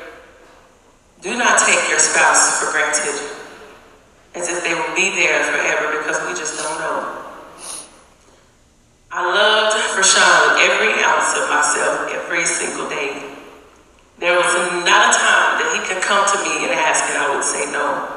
do 1.21 1.37
not 1.37 1.59
take 1.59 1.89
your 1.89 1.99
spouse 1.99 2.59
for 2.59 2.71
granted 2.71 3.15
as 4.35 4.49
if 4.49 4.63
they 4.63 4.73
will 4.73 4.95
be 4.95 5.15
there 5.15 5.43
forever 5.43 5.97
because 5.99 6.19
we 6.27 6.33
just 6.33 6.61
don't 6.61 6.79
know. 6.79 7.19
I 9.11 9.21
loved 9.21 9.77
Rashawn 9.93 10.57
with 10.57 10.73
every 10.73 11.03
ounce 11.05 11.37
of 11.37 11.45
myself 11.49 12.09
every 12.09 12.45
single 12.45 12.89
day. 12.89 13.13
There 14.17 14.35
was 14.35 14.53
not 14.89 15.09
a 15.09 15.17
time 15.17 15.61
that 15.61 15.69
he 15.77 15.79
could 15.85 16.01
come 16.01 16.25
to 16.25 16.37
me 16.41 16.65
and 16.65 16.73
ask 16.73 17.05
and 17.13 17.17
I 17.17 17.35
would 17.35 17.45
say 17.45 17.69
no. 17.71 18.09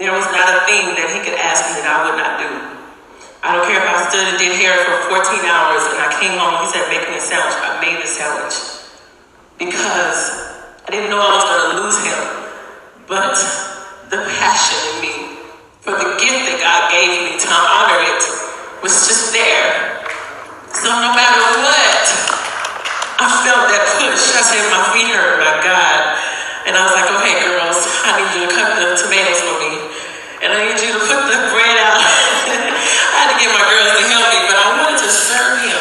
There 0.00 0.12
was 0.12 0.24
not 0.32 0.48
a 0.48 0.60
thing 0.64 0.96
that 0.96 1.12
he 1.12 1.20
could 1.20 1.36
ask 1.36 1.60
me 1.70 1.84
that 1.84 1.92
I 1.92 1.98
would 2.08 2.18
not 2.18 2.40
do. 2.40 2.50
I 3.44 3.52
don't 3.52 3.68
care 3.68 3.76
if 3.76 3.84
I 3.84 4.08
stood 4.08 4.24
and 4.24 4.38
did 4.40 4.56
hair 4.56 4.72
for 4.88 5.20
14 5.20 5.44
hours 5.44 5.84
and 5.92 6.00
I 6.00 6.08
came 6.16 6.40
home, 6.40 6.64
he 6.64 6.72
said, 6.72 6.88
make 6.88 7.04
me 7.04 7.20
a 7.20 7.22
sandwich. 7.22 7.60
I 7.60 7.76
made 7.84 8.00
the 8.00 8.08
sandwich. 8.08 8.56
Because 9.60 10.44
I 10.82 10.90
didn't 10.90 11.12
know 11.12 11.20
I 11.22 11.30
was 11.36 11.46
going 11.46 11.64
to 11.64 11.74
lose 11.84 11.98
him. 12.02 12.20
But 13.06 13.36
the 14.08 14.20
passion 14.40 14.80
in 14.90 14.96
me 15.04 15.16
for 15.84 15.94
the 15.94 16.10
gift 16.18 16.42
that 16.50 16.58
God 16.58 16.82
gave 16.90 17.12
me 17.12 17.38
to 17.38 17.48
honor 17.52 18.00
it 18.02 18.22
was 18.82 19.06
just 19.06 19.30
there. 19.30 20.00
So 20.74 20.90
no 20.90 21.14
matter 21.14 21.44
what, 21.62 22.06
I 23.20 23.26
felt 23.46 23.64
that 23.70 23.84
push. 24.02 24.34
I 24.34 24.42
said, 24.42 24.64
my 24.74 24.82
feet 24.90 25.14
hurt, 25.14 25.38
my 25.38 25.56
God. 25.62 26.18
And 26.66 26.74
I 26.74 26.80
was 26.82 26.94
like, 26.98 27.08
okay, 27.20 27.36
girls, 27.46 27.78
I 28.04 28.10
need 28.18 28.30
you 28.34 28.42
to 28.48 28.52
cut 28.52 28.74
the 28.74 28.98
tomatoes 28.98 29.38
for 29.38 29.56
me. 29.62 29.72
And 30.42 30.50
I 30.50 30.68
need 30.68 30.80
you 30.82 30.90
to 30.90 31.00
put 31.06 31.22
the 31.30 31.38
bread 31.54 31.76
out. 31.78 32.02
I 32.02 33.16
had 33.22 33.28
to 33.30 33.36
get 33.38 33.48
my 33.54 33.64
girls 33.70 33.88
to 33.94 34.02
help 34.10 34.26
me, 34.34 34.40
but 34.50 34.56
I 34.58 34.66
wanted 34.82 34.98
to 35.00 35.10
serve 35.12 35.62
him. 35.62 35.80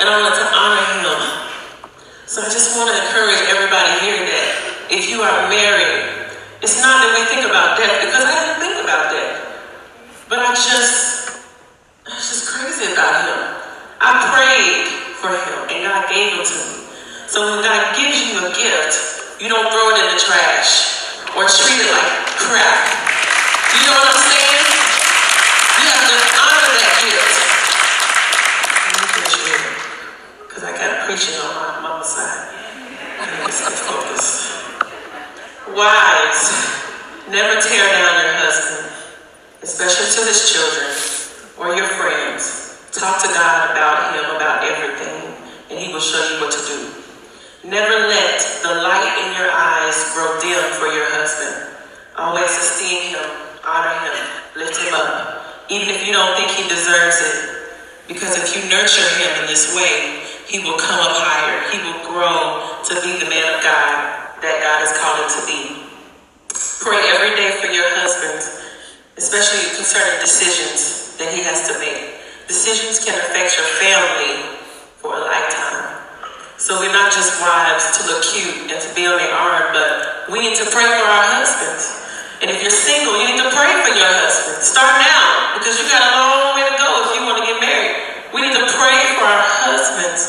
And 0.00 0.08
I 0.08 0.14
wanted 0.24 0.40
to 0.40 0.48
honor 0.50 0.82
him. 0.88 0.92
So 2.32 2.40
I 2.40 2.48
just 2.48 2.78
want 2.80 2.88
to 2.88 2.96
encourage 2.96 3.44
everybody 3.52 3.92
here 4.08 4.16
that 4.24 4.88
if 4.88 5.10
you 5.10 5.20
are 5.20 5.52
married, 5.52 6.32
it's 6.64 6.80
not 6.80 7.04
that 7.04 7.12
we 7.12 7.28
think 7.28 7.44
about 7.44 7.76
death, 7.76 8.08
because 8.08 8.24
I 8.24 8.32
didn't 8.32 8.56
think 8.56 8.76
about 8.80 9.12
death. 9.12 9.36
But 10.32 10.38
I 10.40 10.56
just, 10.56 11.44
I 12.08 12.16
was 12.16 12.24
just 12.24 12.48
crazy 12.48 12.88
about 12.88 13.28
him. 13.28 13.36
I 14.00 14.32
prayed 14.32 14.88
for 15.20 15.28
him, 15.28 15.76
and 15.76 15.84
God 15.84 16.08
gave 16.08 16.32
him 16.32 16.40
to 16.40 16.56
me. 16.56 16.88
So 17.32 17.40
when 17.48 17.64
God 17.64 17.96
gives 17.96 18.28
you 18.28 18.44
a 18.44 18.52
gift, 18.52 19.40
you 19.40 19.48
don't 19.48 19.64
throw 19.72 19.88
it 19.88 20.04
in 20.04 20.08
the 20.12 20.20
trash 20.20 21.16
or 21.32 21.48
treat 21.48 21.80
it 21.80 21.88
like 21.88 22.28
crap. 22.36 22.76
You 23.72 23.88
know 23.88 23.96
what 23.96 24.12
I'm 24.12 24.20
saying? 24.20 24.68
You 25.80 25.88
have 25.96 26.12
to 26.12 26.16
honor 26.28 26.68
that 26.76 26.92
gift. 27.00 27.32
Because 30.44 30.60
I 30.60 30.76
got 30.76 30.92
a 30.92 31.08
preaching 31.08 31.40
on 31.40 31.56
my 31.56 31.80
mama's 31.80 32.12
side. 32.12 32.52
Wives, 35.72 36.52
never 37.32 37.56
tear 37.64 37.88
down 37.96 38.12
your 38.28 38.36
husband, 38.44 38.92
especially 39.64 40.20
to 40.20 40.28
his 40.28 40.52
children 40.52 40.84
or 41.56 41.72
your 41.80 41.88
friends. 41.96 42.76
Talk 42.92 43.24
to 43.24 43.28
God 43.32 43.72
about 43.72 44.12
him, 44.20 44.36
about 44.36 44.68
everything, 44.68 45.32
and 45.70 45.78
he 45.80 45.90
will 45.94 46.04
show 46.04 46.20
you 46.28 46.44
what 46.44 46.52
to 46.52 46.60
do. 46.68 47.01
Never 47.62 47.94
let 47.94 48.42
the 48.66 48.74
light 48.82 49.14
in 49.22 49.38
your 49.38 49.46
eyes 49.46 49.94
grow 50.18 50.34
dim 50.42 50.66
for 50.82 50.90
your 50.90 51.06
husband. 51.14 51.70
Always 52.18 52.50
esteem 52.50 53.14
him, 53.14 53.22
honor 53.62 53.94
him, 54.02 54.18
lift 54.58 54.82
him 54.82 54.90
up, 54.90 55.70
even 55.70 55.86
if 55.94 56.02
you 56.02 56.10
don't 56.10 56.34
think 56.34 56.50
he 56.50 56.66
deserves 56.66 57.22
it. 57.22 57.38
Because 58.10 58.34
if 58.34 58.50
you 58.58 58.66
nurture 58.66 59.06
him 59.14 59.30
in 59.38 59.46
this 59.46 59.70
way, 59.78 60.26
he 60.50 60.58
will 60.58 60.74
come 60.74 61.06
up 61.06 61.14
higher. 61.14 61.62
He 61.70 61.78
will 61.86 62.02
grow 62.02 62.66
to 62.82 62.94
be 62.98 63.14
the 63.22 63.30
man 63.30 63.46
of 63.54 63.62
God 63.62 64.42
that 64.42 64.58
God 64.58 64.78
has 64.82 64.90
called 64.98 65.22
him 65.22 65.30
to 65.30 65.42
be. 65.46 65.86
Pray 66.82 66.98
every 67.14 67.38
day 67.38 67.62
for 67.62 67.70
your 67.70 67.86
husband, 68.02 68.42
especially 69.14 69.70
concerning 69.78 70.18
decisions 70.18 71.14
that 71.22 71.30
he 71.30 71.46
has 71.46 71.70
to 71.70 71.78
make. 71.78 72.26
Decisions 72.50 72.98
can 72.98 73.14
affect 73.14 73.54
your 73.54 73.70
family 73.78 74.58
for 74.98 75.14
a 75.14 75.22
lifetime. 75.22 76.01
So 76.62 76.78
we're 76.78 76.94
not 76.94 77.10
just 77.10 77.42
wives 77.42 77.90
to 77.98 78.06
look 78.06 78.22
cute 78.22 78.70
and 78.70 78.78
to 78.78 78.88
be 78.94 79.02
on 79.02 79.18
the 79.18 79.26
arm, 79.34 79.74
but 79.74 80.30
we 80.30 80.38
need 80.38 80.54
to 80.62 80.66
pray 80.70 80.86
for 80.86 81.06
our 81.10 81.26
husbands. 81.42 81.90
And 82.38 82.54
if 82.54 82.62
you're 82.62 82.70
single, 82.70 83.18
you 83.18 83.34
need 83.34 83.42
to 83.42 83.50
pray 83.50 83.66
for 83.82 83.90
your 83.90 84.06
husband. 84.06 84.62
Start 84.62 84.94
now, 85.02 85.58
because 85.58 85.74
you 85.82 85.90
got 85.90 86.06
a 86.06 86.12
long 86.22 86.54
way 86.54 86.62
to 86.70 86.78
go 86.78 86.90
if 87.02 87.18
you 87.18 87.26
want 87.26 87.42
to 87.42 87.50
get 87.50 87.58
married. 87.58 87.98
We 88.30 88.46
need 88.46 88.54
to 88.54 88.62
pray 88.78 88.94
for 89.18 89.26
our 89.26 89.42
husbands, 89.42 90.22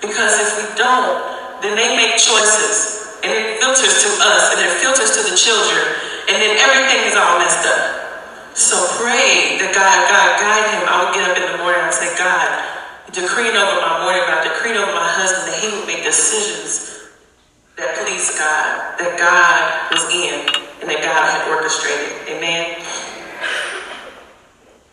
because 0.00 0.32
if 0.40 0.50
we 0.56 0.64
don't, 0.72 1.20
then 1.60 1.76
they 1.76 1.92
make 2.00 2.16
choices, 2.16 3.20
and 3.20 3.28
it 3.36 3.60
filters 3.60 4.08
to 4.08 4.10
us, 4.24 4.56
and 4.56 4.64
it 4.64 4.72
filters 4.80 5.12
to 5.20 5.22
the 5.28 5.36
children, 5.36 5.84
and 6.32 6.40
then 6.40 6.64
everything 6.64 7.12
is 7.12 7.12
all 7.12 7.36
messed 7.36 7.60
up. 7.68 8.56
So 8.56 8.80
pray 8.96 9.60
that 9.60 9.68
God, 9.76 9.98
God 10.08 10.28
guide 10.40 10.66
him. 10.80 10.88
I 10.88 10.94
would 11.04 11.12
get 11.12 11.28
up 11.28 11.36
in 11.36 11.44
the 11.44 11.60
morning 11.60 11.84
and 11.84 11.92
say, 11.92 12.08
God, 12.16 12.72
decreeing 13.12 13.52
over 13.52 13.84
my 13.84 14.00
morning, 14.00 14.24
Decreeing 14.64 14.80
over 14.80 14.96
my 14.96 15.12
husband 15.12 15.52
that 15.52 15.60
he 15.60 15.68
would 15.76 15.84
make 15.84 16.00
decisions 16.00 17.12
that 17.76 18.00
pleased 18.00 18.32
God, 18.40 18.96
that 18.96 19.12
God 19.20 19.92
was 19.92 20.00
in, 20.08 20.40
and 20.80 20.88
that 20.88 21.04
God 21.04 21.20
had 21.20 21.52
orchestrated. 21.52 22.16
Amen. 22.32 22.80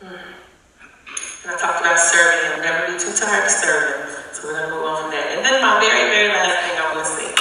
Mm. 0.04 0.12
And 0.12 1.48
I 1.48 1.56
talked 1.56 1.80
about 1.80 1.96
serving 1.96 2.52
him. 2.52 2.68
Never 2.68 2.92
be 2.92 3.00
too 3.00 3.16
tired 3.16 3.48
to 3.48 3.54
serve 3.64 3.84
him. 3.96 4.12
So 4.36 4.52
we're 4.52 4.60
gonna 4.60 4.76
move 4.76 4.84
on 4.92 5.08
from 5.08 5.16
that. 5.16 5.40
And 5.40 5.46
then 5.48 5.64
my 5.64 5.80
very, 5.80 6.04
very 6.12 6.28
last 6.36 6.68
thing 6.68 6.76
I 6.76 6.84
want 6.92 7.08
to 7.08 7.16
say. 7.16 7.32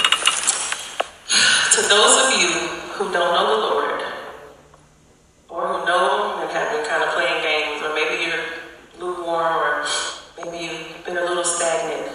To 1.75 1.79
those 1.83 2.15
of 2.15 2.27
you 2.39 2.47
who 2.95 3.11
don't 3.11 3.35
know 3.35 3.43
the 3.43 3.59
Lord, 3.75 3.99
or 5.51 5.67
who 5.67 5.83
know 5.83 6.39
and 6.39 6.47
have 6.47 6.71
been 6.71 6.87
kind 6.87 7.03
of 7.03 7.11
playing 7.11 7.43
games, 7.43 7.83
or 7.83 7.91
maybe 7.91 8.23
you're 8.23 8.39
lukewarm, 9.03 9.51
or 9.51 9.83
maybe 10.39 10.63
you've 10.63 11.03
been 11.03 11.19
a 11.19 11.27
little 11.27 11.43
stagnant. 11.43 12.10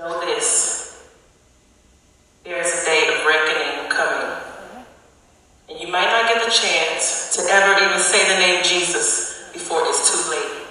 Know 0.00 0.18
this. 0.24 1.12
There 2.42 2.56
is 2.56 2.72
a 2.72 2.84
day 2.86 3.04
of 3.12 3.20
reckoning 3.20 3.90
coming. 3.92 4.32
And 5.68 5.76
you 5.78 5.92
might 5.92 6.08
not 6.08 6.24
get 6.24 6.40
the 6.40 6.50
chance 6.50 7.36
to 7.36 7.44
ever 7.52 7.76
even 7.84 8.00
say 8.00 8.24
the 8.32 8.40
name 8.40 8.64
Jesus 8.64 9.52
before 9.52 9.84
it's 9.84 10.08
too 10.08 10.30
late. 10.32 10.64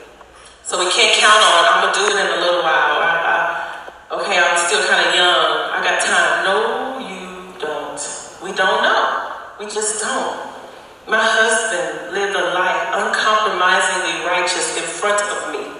So 0.63 0.79
we 0.79 0.89
can't 0.89 1.13
count 1.21 1.45
on, 1.45 1.61
I'm 1.69 1.81
going 1.85 1.93
to 1.93 1.99
do 2.01 2.05
it 2.09 2.17
in 2.25 2.25
a 2.25 2.41
little 2.41 2.65
while. 2.65 2.97
I, 3.05 3.13
I, 4.09 4.17
okay, 4.17 4.41
I'm 4.41 4.57
still 4.65 4.81
kind 4.89 5.05
of 5.05 5.13
young. 5.13 5.77
I 5.77 5.79
got 5.85 6.01
time. 6.01 6.49
No, 6.49 6.57
you 6.97 7.53
don't. 7.61 8.01
We 8.41 8.49
don't 8.57 8.81
know. 8.81 9.29
We 9.59 9.69
just 9.69 10.01
don't. 10.01 10.41
My 11.05 11.21
husband 11.21 12.17
lived 12.17 12.33
a 12.33 12.45
life 12.57 12.81
uncompromisingly 12.97 14.25
righteous 14.25 14.73
in 14.73 14.89
front 14.89 15.21
of 15.21 15.53
me. 15.53 15.78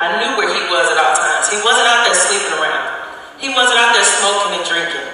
I 0.00 0.16
knew 0.16 0.32
where 0.40 0.48
he 0.48 0.64
was 0.72 0.88
at 0.88 0.96
all 0.96 1.12
times. 1.12 1.52
He 1.52 1.60
wasn't 1.60 1.84
out 1.84 2.08
there 2.08 2.16
sleeping 2.16 2.56
around. 2.56 2.88
He 3.36 3.52
wasn't 3.52 3.84
out 3.84 3.92
there 3.92 4.08
smoking 4.08 4.56
and 4.56 4.64
drinking. 4.64 5.06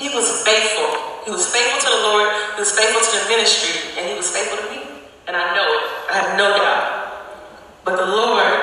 He 0.00 0.08
was 0.08 0.24
faithful. 0.40 0.88
He 1.28 1.30
was 1.30 1.44
faithful 1.52 1.84
to 1.84 1.90
the 1.92 2.02
Lord. 2.08 2.32
He 2.56 2.64
was 2.64 2.72
faithful 2.72 3.04
to 3.04 3.12
the 3.12 3.28
ministry, 3.28 3.76
and 4.00 4.08
he 4.08 4.16
was 4.16 4.32
faithful 4.32 4.56
to 4.56 4.66
me. 4.72 4.88
And 5.28 5.36
I 5.36 5.52
know 5.52 5.68
it. 5.68 5.84
I 6.08 6.12
have 6.16 6.38
no 6.40 6.48
doubt. 6.56 6.84
But 7.84 8.00
the 8.00 8.08
Lord 8.08 8.56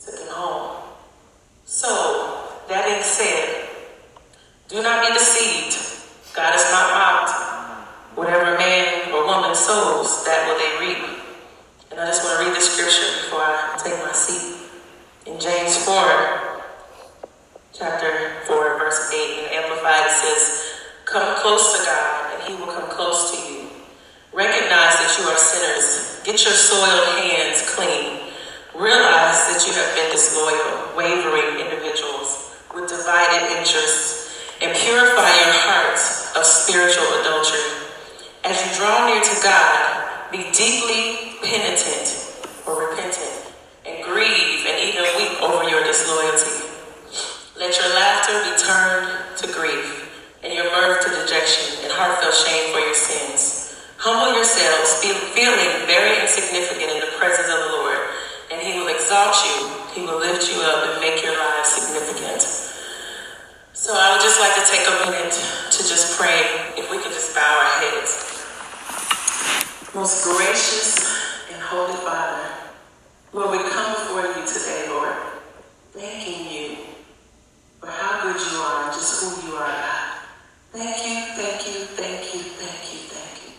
took 0.00 0.16
him 0.16 0.32
home. 0.32 0.88
So, 1.68 2.48
that 2.72 2.88
being 2.88 3.04
said, 3.04 3.68
do 4.68 4.80
not 4.80 5.04
be 5.04 5.12
deceived. 5.12 5.76
God 6.32 6.56
is 6.56 6.64
not 6.72 6.96
mocked. 6.96 8.16
Whatever 8.16 8.56
man 8.56 9.12
or 9.12 9.26
woman 9.26 9.54
sows, 9.54 10.24
that 10.24 10.48
will 10.48 10.56
they 10.56 10.88
reap. 10.88 11.20
And 11.90 12.00
I 12.00 12.06
just 12.06 12.24
want 12.24 12.40
to 12.40 12.48
read 12.48 12.56
the 12.56 12.64
scripture 12.64 13.19
before 13.30 13.46
I 13.46 13.78
take 13.78 13.94
my 14.02 14.10
seat. 14.10 14.58
In 15.22 15.38
James 15.38 15.78
4, 15.86 15.94
chapter 17.70 18.42
4, 18.50 18.78
verse 18.82 19.06
8, 19.14 19.46
in 19.46 19.62
Amplified, 19.62 20.02
it 20.02 20.18
says, 20.18 20.42
Come 21.06 21.38
close 21.38 21.78
to 21.78 21.86
God, 21.86 22.34
and 22.34 22.42
he 22.42 22.58
will 22.58 22.74
come 22.74 22.90
close 22.90 23.30
to 23.30 23.38
you. 23.46 23.70
Recognize 24.34 24.98
that 24.98 25.14
you 25.14 25.30
are 25.30 25.38
sinners. 25.38 26.18
Get 26.26 26.42
your 26.42 26.58
soiled 26.58 27.22
hands 27.22 27.62
clean. 27.70 28.34
Realize 28.74 29.46
that 29.54 29.62
you 29.62 29.78
have 29.78 29.94
been 29.94 30.10
disloyal, 30.10 30.90
wavering 30.98 31.62
individuals 31.62 32.50
with 32.74 32.90
divided 32.90 33.46
interests, 33.54 34.42
and 34.58 34.74
purify 34.74 35.30
your 35.38 35.54
hearts 35.70 36.34
of 36.34 36.42
spiritual 36.42 37.06
adultery. 37.22 37.94
As 38.42 38.58
you 38.58 38.74
draw 38.74 39.06
near 39.06 39.22
to 39.22 39.36
God, 39.38 40.34
be 40.34 40.50
deeply 40.50 41.38
penitent 41.46 42.19
or 42.70 42.86
repentant, 42.86 43.50
and 43.82 43.98
grieve 44.06 44.62
and 44.62 44.78
even 44.78 45.02
weep 45.18 45.34
over 45.42 45.66
your 45.66 45.82
disloyalty. 45.82 46.70
Let 47.58 47.74
your 47.74 47.90
laughter 47.98 48.38
be 48.46 48.54
turned 48.62 49.10
to 49.42 49.46
grief, 49.50 50.06
and 50.46 50.54
your 50.54 50.70
mirth 50.70 51.02
to 51.02 51.10
dejection, 51.10 51.82
and 51.82 51.90
heartfelt 51.90 52.30
shame 52.30 52.70
for 52.70 52.78
your 52.78 52.94
sins. 52.94 53.74
Humble 53.98 54.38
yourselves, 54.38 55.02
feel, 55.02 55.18
feeling 55.34 55.84
very 55.90 56.22
insignificant 56.22 56.94
in 56.94 57.00
the 57.02 57.10
presence 57.18 57.50
of 57.50 57.58
the 57.58 57.70
Lord, 57.82 57.98
and 58.54 58.62
He 58.62 58.78
will 58.78 58.88
exalt 58.88 59.34
you, 59.42 59.56
He 59.90 60.00
will 60.06 60.22
lift 60.22 60.46
you 60.46 60.62
up, 60.62 60.94
and 60.94 61.02
make 61.02 61.18
your 61.26 61.34
lives 61.34 61.74
significant. 61.74 62.46
So 63.74 63.98
I 63.98 64.14
would 64.14 64.22
just 64.22 64.38
like 64.38 64.54
to 64.54 64.64
take 64.70 64.86
a 64.86 64.94
minute 65.10 65.34
to 65.34 65.80
just 65.82 66.14
pray, 66.14 66.46
if 66.78 66.86
we 66.86 67.02
could 67.02 67.12
just 67.12 67.34
bow 67.34 67.50
our 67.50 67.70
heads. 67.82 68.30
Most 69.90 70.22
gracious 70.22 71.02
holy 71.70 71.94
Father, 72.02 72.50
Lord, 73.32 73.54
we 73.54 73.70
come 73.70 73.94
before 73.94 74.26
you 74.26 74.42
today, 74.42 74.90
Lord, 74.90 75.14
thanking 75.94 76.50
you 76.50 76.76
for 77.78 77.86
how 77.86 78.26
good 78.26 78.34
you 78.42 78.58
are 78.58 78.90
and 78.90 78.92
just 78.92 79.22
who 79.22 79.46
you 79.46 79.54
are, 79.54 79.70
God. 79.70 80.18
Thank 80.74 80.98
you, 81.06 81.14
thank 81.38 81.62
you, 81.70 81.86
thank 81.94 82.34
you, 82.34 82.42
thank 82.58 82.82
you, 82.90 82.98
thank 83.14 83.34
you. 83.46 83.52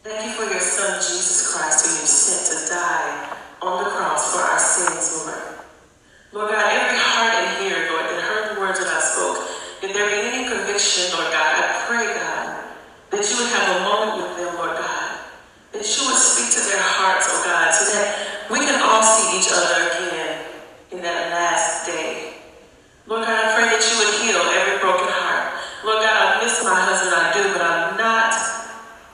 Thank 0.00 0.24
you 0.24 0.32
for 0.40 0.48
your 0.48 0.60
Son, 0.60 0.96
Jesus 1.04 1.52
Christ, 1.52 1.84
who 1.84 2.00
you 2.00 2.08
sent 2.08 2.48
to 2.48 2.56
die 2.72 3.36
on 3.60 3.84
the 3.84 3.90
cross 3.90 4.32
for 4.32 4.40
our 4.40 4.58
sins, 4.58 5.12
Lord. 5.12 5.44
Lord 6.32 6.48
God, 6.48 6.64
every 6.64 6.96
heart 6.96 7.44
in 7.44 7.68
here, 7.68 7.92
Lord, 7.92 8.08
that 8.08 8.24
heard 8.24 8.56
the 8.56 8.60
words 8.60 8.78
that 8.80 8.88
I 8.88 9.00
spoke, 9.04 9.36
if 9.84 9.92
there 9.92 10.08
be 10.08 10.28
any 10.32 10.48
conviction, 10.48 11.12
Lord 11.12 11.28
God, 11.28 11.60
I 11.60 11.84
pray, 11.92 12.08
God, 12.08 12.72
that 13.12 13.20
you 13.20 13.36
would 13.36 13.52
have 13.52 13.76
a 13.76 13.80
moment 13.84 14.16
with 14.24 14.36
them, 14.40 14.56
Lord 14.56 14.78
God 14.80 15.04
that 15.74 15.82
you 15.82 16.06
would 16.06 16.16
speak 16.16 16.54
to 16.54 16.63
their 16.74 16.82
hearts, 16.82 17.30
oh 17.30 17.40
God, 17.46 17.70
so 17.70 17.86
that 17.94 18.50
we 18.50 18.58
can 18.66 18.82
all 18.82 18.98
see 19.06 19.38
each 19.38 19.46
other 19.54 19.94
again 19.94 20.42
in 20.90 20.98
that 21.06 21.30
last 21.30 21.86
day. 21.86 22.34
Lord 23.06 23.22
God, 23.22 23.30
I 23.30 23.54
pray 23.54 23.70
that 23.70 23.78
you 23.78 23.94
would 24.02 24.14
heal 24.18 24.42
every 24.42 24.82
broken 24.82 25.06
heart. 25.06 25.54
Lord 25.86 26.02
God, 26.02 26.18
I 26.18 26.42
miss 26.42 26.58
my 26.66 26.74
husband, 26.74 27.14
I 27.14 27.30
do, 27.30 27.42
but 27.54 27.62
I'm 27.62 27.94
not, 27.94 28.34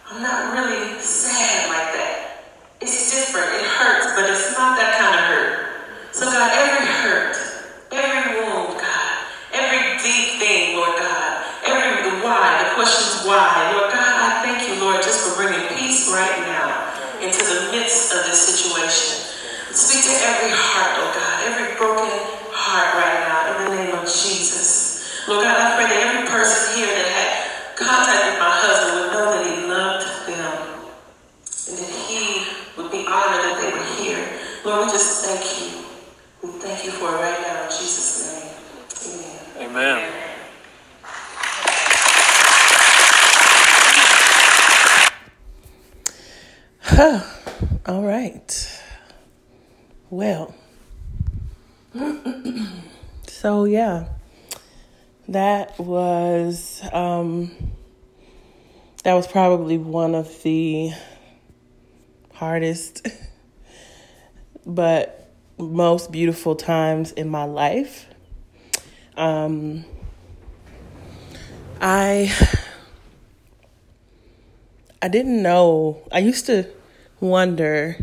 I'm 0.08 0.20
not 0.24 0.56
really 0.56 0.96
sad 1.04 1.68
like 1.68 1.92
that. 2.00 2.48
It's 2.80 3.12
different, 3.12 3.52
it 3.52 3.66
hurts, 3.76 4.08
but 4.16 4.24
it's 4.24 4.56
not 4.56 4.80
that 4.80 4.96
kind 4.96 5.14
of 5.20 5.22
hurt. 5.28 5.52
So 6.16 6.24
God, 6.32 6.48
every 6.56 6.86
hurt, 6.88 7.36
every 7.92 8.40
wound, 8.40 8.80
God, 8.80 9.14
every 9.52 10.00
deep 10.00 10.40
thing, 10.40 10.80
Lord 10.80 10.96
God, 10.96 11.44
every 11.68 12.24
why, 12.24 12.64
the 12.64 12.74
questions 12.80 13.26
why, 13.28 13.72
Lord 13.76 13.92
God, 13.92 14.16
I 14.16 14.28
thank 14.44 14.64
you, 14.64 14.80
Lord, 14.80 15.02
just 15.04 15.28
for 15.28 15.36
bringing 15.36 15.66
peace 15.76 16.08
right 16.08 16.40
now 16.40 16.49
midst 17.90 18.14
of 18.14 18.22
this 18.22 18.38
situation. 18.38 19.18
Speak 19.74 20.06
to 20.06 20.14
every 20.22 20.54
heart, 20.54 20.94
oh 21.02 21.10
God, 21.10 21.36
every 21.50 21.74
broken 21.74 22.06
heart 22.54 22.94
right 22.94 23.18
now 23.26 23.50
in 23.50 23.54
the 23.66 23.70
name 23.74 23.94
of 23.98 24.06
Jesus. 24.06 25.26
Lord 25.26 25.42
God, 25.42 25.58
I 25.58 25.74
pray 25.74 25.90
that 25.90 25.98
every 26.06 26.30
person 26.30 26.78
here 26.78 26.86
that 26.86 27.08
had 27.10 27.30
contacted 27.74 28.38
my 28.38 28.54
husband 28.62 28.94
would 28.94 29.10
know 29.10 29.26
that 29.34 29.42
he 29.42 29.66
loved 29.66 30.06
them 30.30 30.54
and 31.66 31.74
that 31.82 31.90
he 32.06 32.46
would 32.78 32.90
be 32.94 33.02
honored 33.10 33.42
that 33.42 33.58
they 33.58 33.74
were 33.74 33.90
here. 33.98 34.22
Lord, 34.64 34.86
we 34.86 34.92
just 34.94 35.26
thank 35.26 35.42
you. 35.58 35.82
We 36.46 36.62
thank 36.62 36.86
you 36.86 36.94
for 36.94 37.10
it 37.10 37.18
right 37.18 37.42
now 37.42 37.66
in 37.66 37.70
Jesus' 37.74 38.22
name. 38.30 39.66
Amen. 39.66 39.98
Amen. 39.98 40.30
All 47.86 48.02
right. 48.30 48.80
Well, 50.08 50.54
so 53.26 53.64
yeah, 53.64 54.08
that 55.28 55.78
was 55.78 56.82
um, 56.92 57.50
that 59.04 59.14
was 59.14 59.26
probably 59.26 59.78
one 59.78 60.14
of 60.14 60.42
the 60.42 60.92
hardest, 62.34 63.06
but 64.66 65.32
most 65.58 66.10
beautiful 66.10 66.56
times 66.56 67.12
in 67.12 67.28
my 67.28 67.44
life. 67.44 68.06
Um, 69.16 69.84
I 71.80 72.32
I 75.02 75.08
didn't 75.08 75.42
know. 75.42 76.02
I 76.10 76.18
used 76.18 76.46
to 76.46 76.66
wonder 77.20 77.96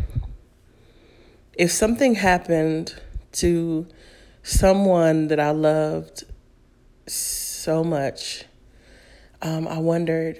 if 1.58 1.72
something 1.72 2.14
happened 2.14 2.94
to 3.32 3.86
someone 4.42 5.28
that 5.28 5.40
I 5.40 5.50
loved 5.50 6.24
so 7.06 7.84
much. 7.84 8.44
Um, 9.42 9.68
I 9.68 9.78
wondered, 9.78 10.38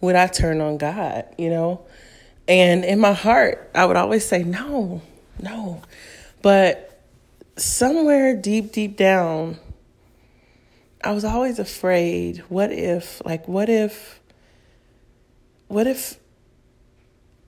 would 0.00 0.16
I 0.16 0.26
turn 0.26 0.60
on 0.60 0.78
God, 0.78 1.26
you 1.38 1.50
know? 1.50 1.86
And 2.48 2.84
in 2.84 2.98
my 2.98 3.12
heart, 3.12 3.70
I 3.74 3.84
would 3.84 3.96
always 3.96 4.26
say, 4.26 4.42
no, 4.42 5.02
no. 5.40 5.82
But 6.42 7.00
somewhere 7.56 8.34
deep, 8.34 8.72
deep 8.72 8.96
down, 8.96 9.58
I 11.04 11.12
was 11.12 11.24
always 11.24 11.58
afraid. 11.58 12.38
What 12.48 12.72
if, 12.72 13.22
like, 13.24 13.46
what 13.46 13.68
if, 13.68 14.20
what 15.68 15.86
if 15.86 16.18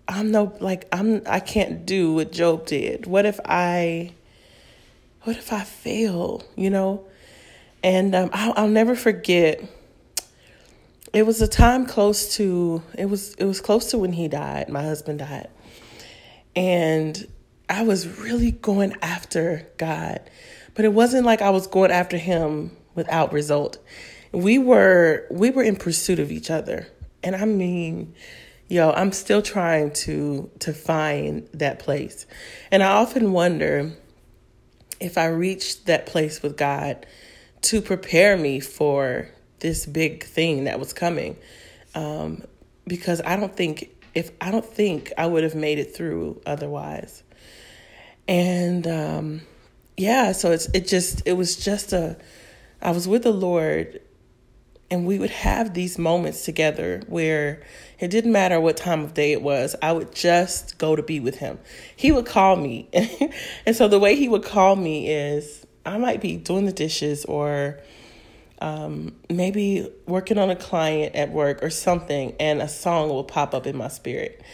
I'm 0.07 0.31
no 0.31 0.53
like 0.61 0.87
I'm 0.93 1.23
I 1.27 1.41
can't 1.41 1.87
do 1.87 2.15
what 2.15 2.33
Job 2.33 2.67
did. 2.67 3.07
What 3.07 3.25
if 3.25 3.41
I 3.45 4.13
what 5.23 5.37
if 5.37 5.53
I 5.53 5.63
fail, 5.65 6.45
you 6.55 6.69
know? 6.71 7.05
And 7.83 8.15
um, 8.15 8.31
I'll, 8.33 8.53
I'll 8.57 8.69
never 8.69 8.95
forget. 8.95 9.63
It 11.13 11.25
was 11.27 11.41
a 11.41 11.49
time 11.49 11.87
close 11.87 12.37
to 12.37 12.83
it 12.99 13.07
was 13.07 13.35
it 13.35 13.45
was 13.45 13.61
close 13.61 13.91
to 13.91 13.99
when 13.99 14.13
he 14.13 14.29
died. 14.29 14.69
My 14.69 14.83
husband 14.83 15.21
died, 15.21 15.49
and 16.55 17.27
I 17.69 17.83
was 17.83 18.07
really 18.19 18.51
going 18.51 18.95
after 19.01 19.67
God, 19.79 20.21
but 20.75 20.85
it 20.85 20.93
wasn't 20.93 21.25
like 21.25 21.41
I 21.41 21.51
was 21.51 21.67
going 21.67 21.91
after 21.91 22.19
him 22.19 22.77
without 22.95 23.33
result. 23.33 23.79
We 24.33 24.59
were 24.59 25.27
we 25.31 25.51
were 25.51 25.63
in 25.63 25.77
pursuit 25.77 26.19
of 26.19 26.33
each 26.33 26.51
other, 26.51 26.89
and 27.23 27.37
I 27.37 27.45
mean 27.45 28.15
yo, 28.69 28.91
I'm 28.91 29.13
still 29.13 29.43
trying 29.43 29.93
to 29.93 30.51
to 30.61 30.73
find 30.73 31.49
that 31.53 31.79
place. 31.79 32.27
And 32.71 32.83
I 32.83 32.89
often 32.89 33.33
wonder 33.33 33.93
if 35.01 35.19
I 35.19 35.27
reached 35.27 35.87
that 35.87 36.07
place 36.07 36.43
with 36.43 36.57
God 36.57 37.07
to 37.63 37.81
prepare 37.81 38.37
me 38.37 38.61
for 38.61 39.29
this 39.61 39.87
big 39.87 40.25
thing 40.25 40.65
that 40.65 40.79
was 40.79 40.93
coming. 40.93 41.37
Um, 41.95 42.43
because 42.87 43.21
I 43.25 43.37
don't 43.37 43.55
think 43.55 43.91
if 44.15 44.31
I 44.41 44.51
don't 44.51 44.65
think 44.65 45.13
I 45.17 45.27
would 45.27 45.43
have 45.43 45.55
made 45.55 45.79
it 45.79 45.95
through 45.95 46.41
otherwise. 46.47 47.23
And 48.27 48.87
um, 48.87 49.43
yeah, 49.97 50.33
so 50.33 50.53
it's 50.53 50.69
it 50.75 50.87
just 50.87 51.23
it 51.27 51.35
was 51.35 51.57
just 51.57 51.93
a 51.93 52.17
I 52.81 52.91
was 52.91 53.09
with 53.09 53.23
the 53.23 53.33
Lord 53.33 54.01
and 54.95 55.09
we 55.09 55.19
would 55.19 55.31
have 55.31 55.75
these 55.75 55.99
moments 55.99 56.45
together 56.45 57.03
where 57.09 57.61
it 57.99 58.13
didn't 58.13 58.31
matter 58.31 58.61
what 58.61 58.77
time 58.77 59.03
of 59.03 59.13
day 59.13 59.33
it 59.33 59.43
was. 59.43 59.75
I 59.83 59.91
would 59.91 60.15
just 60.15 60.79
go 60.79 60.95
to 60.95 61.03
be 61.03 61.19
with 61.19 61.39
him. 61.39 61.59
He 61.97 62.13
would 62.13 62.27
call 62.27 62.55
me. 62.55 62.89
and 63.67 63.75
so 63.75 63.89
the 63.89 63.99
way 63.99 64.15
he 64.15 64.29
would 64.29 64.45
call 64.45 64.77
me 64.77 65.09
is 65.09 65.67
I 65.85 65.99
might 65.99 66.21
be 66.21 66.37
doing 66.37 66.65
the 66.65 66.73
dishes 66.73 67.25
or 67.25 67.81
um, 68.61 69.17
maybe 69.29 69.91
working 70.07 70.39
on 70.39 70.49
a 70.51 70.55
client 70.55 71.17
at 71.17 71.33
work 71.33 71.65
or 71.65 71.71
something, 71.71 72.37
and 72.39 72.63
a 72.63 72.69
song 72.69 73.09
will 73.09 73.25
pop 73.25 73.53
up 73.53 73.67
in 73.67 73.77
my 73.77 73.89
spirit. 73.89 74.45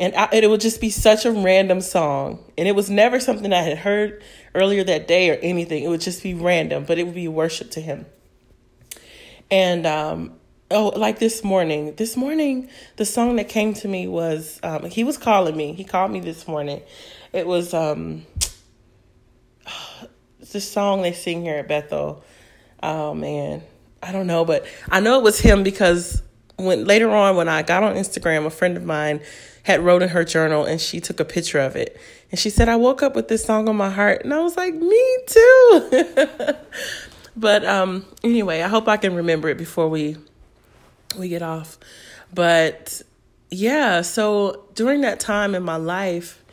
And 0.00 0.16
I, 0.16 0.28
it 0.32 0.50
would 0.50 0.60
just 0.60 0.80
be 0.80 0.90
such 0.90 1.24
a 1.24 1.30
random 1.30 1.80
song. 1.80 2.42
And 2.58 2.66
it 2.66 2.74
was 2.74 2.90
never 2.90 3.20
something 3.20 3.52
I 3.52 3.62
had 3.62 3.78
heard 3.78 4.20
earlier 4.52 4.82
that 4.82 5.06
day 5.06 5.30
or 5.30 5.34
anything. 5.34 5.84
It 5.84 5.88
would 5.88 6.00
just 6.00 6.24
be 6.24 6.34
random, 6.34 6.86
but 6.86 6.98
it 6.98 7.04
would 7.04 7.14
be 7.14 7.28
worship 7.28 7.70
to 7.70 7.80
him. 7.80 8.06
And 9.50 9.86
um, 9.86 10.32
oh, 10.70 10.88
like 10.88 11.18
this 11.18 11.44
morning, 11.44 11.94
this 11.96 12.16
morning, 12.16 12.68
the 12.96 13.04
song 13.04 13.36
that 13.36 13.48
came 13.48 13.74
to 13.74 13.88
me 13.88 14.08
was 14.08 14.60
um, 14.62 14.84
he 14.86 15.04
was 15.04 15.16
calling 15.18 15.56
me. 15.56 15.72
He 15.72 15.84
called 15.84 16.10
me 16.10 16.20
this 16.20 16.48
morning. 16.48 16.82
It 17.32 17.46
was 17.46 17.72
um, 17.74 18.26
the 20.52 20.60
song 20.60 21.02
they 21.02 21.12
sing 21.12 21.42
here 21.42 21.56
at 21.56 21.68
Bethel. 21.68 22.24
Oh 22.82 23.14
man, 23.14 23.62
I 24.02 24.12
don't 24.12 24.26
know, 24.26 24.44
but 24.44 24.66
I 24.90 25.00
know 25.00 25.18
it 25.18 25.22
was 25.22 25.40
him 25.40 25.62
because 25.62 26.22
when 26.56 26.84
later 26.84 27.10
on 27.10 27.36
when 27.36 27.48
I 27.48 27.62
got 27.62 27.82
on 27.82 27.94
Instagram, 27.94 28.46
a 28.46 28.50
friend 28.50 28.76
of 28.76 28.84
mine 28.84 29.20
had 29.62 29.80
wrote 29.80 30.02
in 30.02 30.08
her 30.10 30.24
journal 30.24 30.64
and 30.64 30.80
she 30.80 31.00
took 31.00 31.18
a 31.20 31.24
picture 31.24 31.58
of 31.58 31.74
it. 31.74 32.00
And 32.30 32.38
she 32.38 32.50
said, 32.50 32.68
I 32.68 32.76
woke 32.76 33.02
up 33.02 33.16
with 33.16 33.28
this 33.28 33.44
song 33.44 33.68
on 33.68 33.76
my 33.76 33.90
heart. 33.90 34.22
And 34.24 34.32
I 34.32 34.40
was 34.40 34.56
like, 34.56 34.74
me 34.74 35.18
too. 35.26 35.90
but 37.36 37.64
um, 37.64 38.04
anyway, 38.24 38.62
I 38.62 38.68
hope 38.68 38.88
I 38.88 38.96
can 38.96 39.14
remember 39.14 39.48
it 39.48 39.58
before 39.58 39.88
we 39.88 40.16
we 41.16 41.28
get 41.28 41.42
off. 41.42 41.78
But 42.34 43.02
yeah, 43.50 44.02
so 44.02 44.64
during 44.74 45.02
that 45.02 45.20
time 45.20 45.54
in 45.54 45.62
my 45.62 45.76
life, 45.76 46.44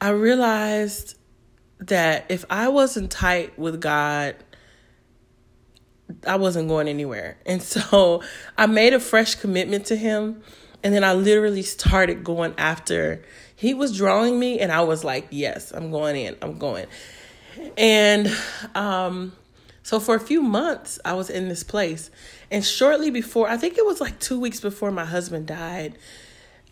I 0.00 0.10
realized 0.10 1.16
that 1.80 2.26
if 2.28 2.44
I 2.50 2.68
wasn't 2.68 3.10
tight 3.10 3.58
with 3.58 3.80
God, 3.80 4.36
I 6.26 6.36
wasn't 6.36 6.68
going 6.68 6.88
anywhere. 6.88 7.38
And 7.46 7.62
so 7.62 8.22
I 8.56 8.66
made 8.66 8.94
a 8.94 9.00
fresh 9.00 9.34
commitment 9.36 9.86
to 9.86 9.96
Him. 9.96 10.42
And 10.82 10.94
then 10.94 11.02
I 11.02 11.12
literally 11.14 11.62
started 11.62 12.22
going 12.22 12.54
after. 12.56 13.22
He 13.56 13.74
was 13.74 13.96
drawing 13.96 14.38
me, 14.38 14.60
and 14.60 14.70
I 14.70 14.82
was 14.82 15.02
like, 15.02 15.26
yes, 15.30 15.72
I'm 15.72 15.90
going 15.90 16.14
in, 16.14 16.36
I'm 16.40 16.56
going. 16.58 16.86
And 17.76 18.32
um, 18.76 19.32
so 19.88 19.98
for 19.98 20.14
a 20.14 20.20
few 20.20 20.42
months, 20.42 21.00
I 21.02 21.14
was 21.14 21.30
in 21.30 21.48
this 21.48 21.64
place. 21.64 22.10
And 22.50 22.62
shortly 22.62 23.10
before, 23.10 23.48
I 23.48 23.56
think 23.56 23.78
it 23.78 23.86
was 23.86 24.02
like 24.02 24.18
two 24.20 24.38
weeks 24.38 24.60
before 24.60 24.90
my 24.90 25.06
husband 25.06 25.46
died, 25.46 25.96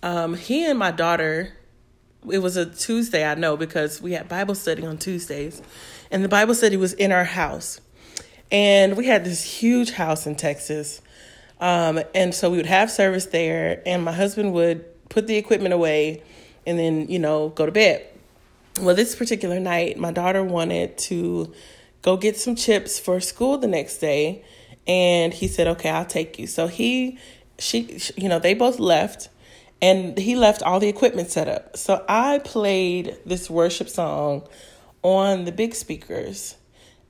um, 0.03 0.35
he 0.35 0.67
and 0.67 0.79
my 0.79 0.91
daughter, 0.91 1.55
it 2.31 2.41
was 2.41 2.59
a 2.59 2.67
Tuesday, 2.67 3.25
I 3.25 3.35
know, 3.35 3.57
because 3.57 4.03
we 4.03 4.13
had 4.13 4.29
Bible 4.29 4.55
study 4.55 4.85
on 4.85 4.99
Tuesdays. 4.99 5.63
And 6.11 6.23
the 6.23 6.29
Bible 6.29 6.55
study 6.55 6.77
was 6.77 6.93
in 6.93 7.11
our 7.11 7.25
house. 7.25 7.81
And 8.53 8.99
we 8.99 9.07
had 9.07 9.25
this 9.25 9.43
huge 9.43 9.93
house 9.93 10.27
in 10.27 10.37
Texas. 10.37 11.01
Um, 11.59 11.99
and 12.15 12.35
so 12.35 12.51
we 12.51 12.59
would 12.59 12.67
have 12.67 12.91
service 12.91 13.25
there, 13.25 13.83
and 13.87 14.05
my 14.05 14.13
husband 14.13 14.53
would 14.53 15.09
put 15.09 15.27
the 15.27 15.37
equipment 15.37 15.73
away 15.73 16.23
and 16.67 16.79
then, 16.79 17.09
you 17.09 17.19
know, 17.19 17.49
go 17.49 17.65
to 17.65 17.73
bed. 17.73 18.07
Well, 18.79 18.95
this 18.95 19.17
particular 19.17 19.59
night, 19.59 19.97
my 19.97 20.13
daughter 20.13 20.45
wanted 20.45 20.99
to 20.99 21.55
go 22.07 22.17
get 22.17 22.37
some 22.37 22.55
chips 22.55 23.01
for 23.01 23.21
school 23.21 23.59
the 23.59 23.67
next 23.67 23.99
day. 23.99 24.45
And 24.87 25.35
he 25.35 25.49
said, 25.49 25.67
okay, 25.67 25.91
I'll 25.91 26.07
take 26.07 26.39
you. 26.39 26.47
So 26.47 26.69
he, 26.69 27.19
she, 27.59 27.99
you 28.17 28.29
know, 28.29 28.39
they 28.39 28.55
both 28.55 28.79
left 28.79 29.29
and 29.83 30.17
he 30.17 30.37
left 30.37 30.63
all 30.63 30.79
the 30.79 30.89
equipment 30.89 31.31
set 31.31 31.49
up. 31.49 31.77
So 31.77 32.05
I 32.09 32.39
played 32.39 33.19
this 33.27 33.51
worship 33.51 33.89
song 33.89 34.47
on 35.03 35.45
the 35.45 35.53
big 35.53 35.75
speakers. 35.75 36.57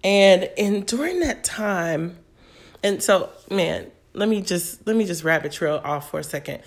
And 0.02 0.48
and 0.56 0.86
during 0.86 1.20
that 1.20 1.44
time, 1.44 2.18
and 2.82 3.02
so 3.02 3.30
man, 3.50 3.90
let 4.14 4.28
me 4.28 4.40
just 4.40 4.86
let 4.86 4.96
me 4.96 5.04
just 5.04 5.24
rabbit 5.24 5.52
trail 5.52 5.80
off 5.84 6.10
for 6.10 6.20
a 6.20 6.24
second. 6.24 6.62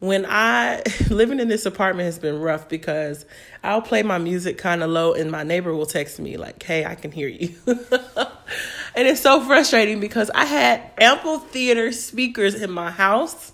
When 0.00 0.26
I 0.26 0.82
living 1.10 1.40
in 1.40 1.48
this 1.48 1.66
apartment 1.66 2.06
has 2.06 2.18
been 2.18 2.40
rough 2.40 2.68
because 2.68 3.26
I'll 3.64 3.82
play 3.82 4.02
my 4.02 4.18
music 4.18 4.58
kind 4.58 4.82
of 4.82 4.90
low 4.90 5.12
and 5.12 5.30
my 5.30 5.42
neighbor 5.42 5.74
will 5.74 5.86
text 5.86 6.20
me 6.20 6.36
like, 6.36 6.62
"Hey, 6.62 6.84
I 6.84 6.94
can 6.94 7.10
hear 7.10 7.28
you." 7.28 7.54
and 7.66 9.08
it's 9.08 9.20
so 9.20 9.44
frustrating 9.44 10.00
because 10.00 10.30
I 10.34 10.44
had 10.44 10.82
ample 10.98 11.38
theater 11.38 11.92
speakers 11.92 12.54
in 12.54 12.70
my 12.70 12.90
house 12.90 13.52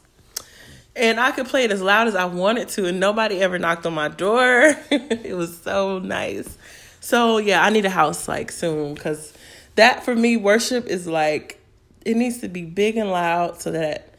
and 0.96 1.18
I 1.18 1.32
could 1.32 1.46
play 1.46 1.64
it 1.64 1.72
as 1.72 1.82
loud 1.82 2.08
as 2.08 2.14
I 2.14 2.26
wanted 2.26 2.68
to 2.70 2.86
and 2.86 3.00
nobody 3.00 3.40
ever 3.40 3.58
knocked 3.58 3.86
on 3.86 3.94
my 3.94 4.08
door. 4.08 4.76
it 4.90 5.36
was 5.36 5.58
so 5.58 5.98
nice. 5.98 6.58
So, 7.00 7.38
yeah, 7.38 7.64
I 7.64 7.70
need 7.70 7.84
a 7.84 7.90
house 7.90 8.28
like 8.28 8.52
soon 8.52 8.96
cuz 8.96 9.32
that 9.76 10.04
for 10.04 10.14
me 10.14 10.36
worship 10.36 10.86
is 10.86 11.06
like 11.06 11.60
it 12.04 12.16
needs 12.16 12.38
to 12.38 12.48
be 12.48 12.62
big 12.62 12.96
and 12.96 13.10
loud 13.10 13.60
so 13.60 13.72
that 13.72 14.13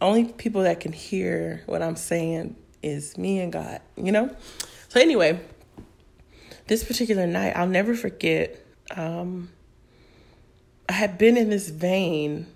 only 0.00 0.24
people 0.24 0.62
that 0.62 0.80
can 0.80 0.92
hear 0.92 1.62
what 1.66 1.82
I'm 1.82 1.96
saying 1.96 2.56
is 2.82 3.18
me 3.18 3.40
and 3.40 3.52
God, 3.52 3.80
you 3.96 4.12
know? 4.12 4.34
So 4.88 5.00
anyway, 5.00 5.40
this 6.66 6.84
particular 6.84 7.26
night, 7.26 7.56
I'll 7.56 7.66
never 7.66 7.94
forget 7.94 8.64
um 8.96 9.50
I 10.88 10.94
had 10.94 11.18
been 11.18 11.36
in 11.36 11.50
this 11.50 11.68
vein 11.68 12.48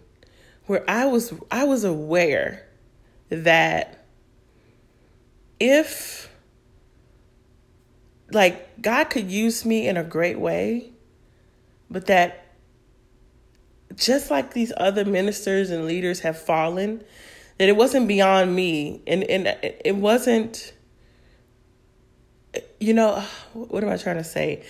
where 0.66 0.84
I 0.88 1.06
was 1.06 1.32
I 1.50 1.64
was 1.64 1.84
aware 1.84 2.66
that 3.28 4.04
if 5.60 6.30
like 8.32 8.82
God 8.82 9.04
could 9.04 9.30
use 9.30 9.64
me 9.64 9.86
in 9.86 9.96
a 9.96 10.04
great 10.04 10.38
way, 10.38 10.90
but 11.90 12.06
that 12.06 12.56
just 13.94 14.30
like 14.30 14.52
these 14.52 14.72
other 14.76 15.04
ministers 15.04 15.70
and 15.70 15.86
leaders 15.86 16.20
have 16.20 16.38
fallen, 16.38 17.04
that 17.58 17.68
it 17.68 17.76
wasn't 17.76 18.08
beyond 18.08 18.54
me 18.54 19.02
and, 19.06 19.24
and 19.24 19.46
it 19.84 19.96
wasn't 19.96 20.72
you 22.80 22.94
know 22.94 23.20
what 23.52 23.82
am 23.82 23.90
I 23.90 23.96
trying 23.96 24.16
to 24.16 24.24
say? 24.24 24.64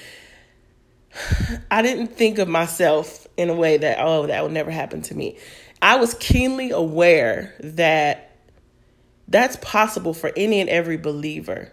I 1.70 1.82
didn't 1.82 2.08
think 2.08 2.38
of 2.38 2.48
myself 2.48 3.26
in 3.36 3.50
a 3.50 3.54
way 3.54 3.76
that 3.76 3.98
oh 4.00 4.26
that 4.26 4.42
would 4.42 4.52
never 4.52 4.70
happen 4.70 5.02
to 5.02 5.14
me. 5.14 5.38
I 5.82 5.96
was 5.96 6.14
keenly 6.14 6.70
aware 6.70 7.54
that 7.60 8.36
that's 9.28 9.56
possible 9.56 10.14
for 10.14 10.32
any 10.36 10.60
and 10.60 10.70
every 10.70 10.96
believer. 10.96 11.72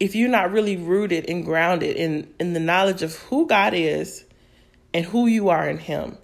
If 0.00 0.14
you're 0.14 0.28
not 0.28 0.52
really 0.52 0.76
rooted 0.76 1.28
and 1.28 1.44
grounded 1.44 1.96
in 1.96 2.32
in 2.40 2.52
the 2.52 2.60
knowledge 2.60 3.02
of 3.02 3.14
who 3.14 3.46
God 3.46 3.74
is 3.74 4.24
and 4.92 5.04
who 5.04 5.26
you 5.26 5.48
are 5.48 5.68
in 5.68 5.78
him 5.78 6.18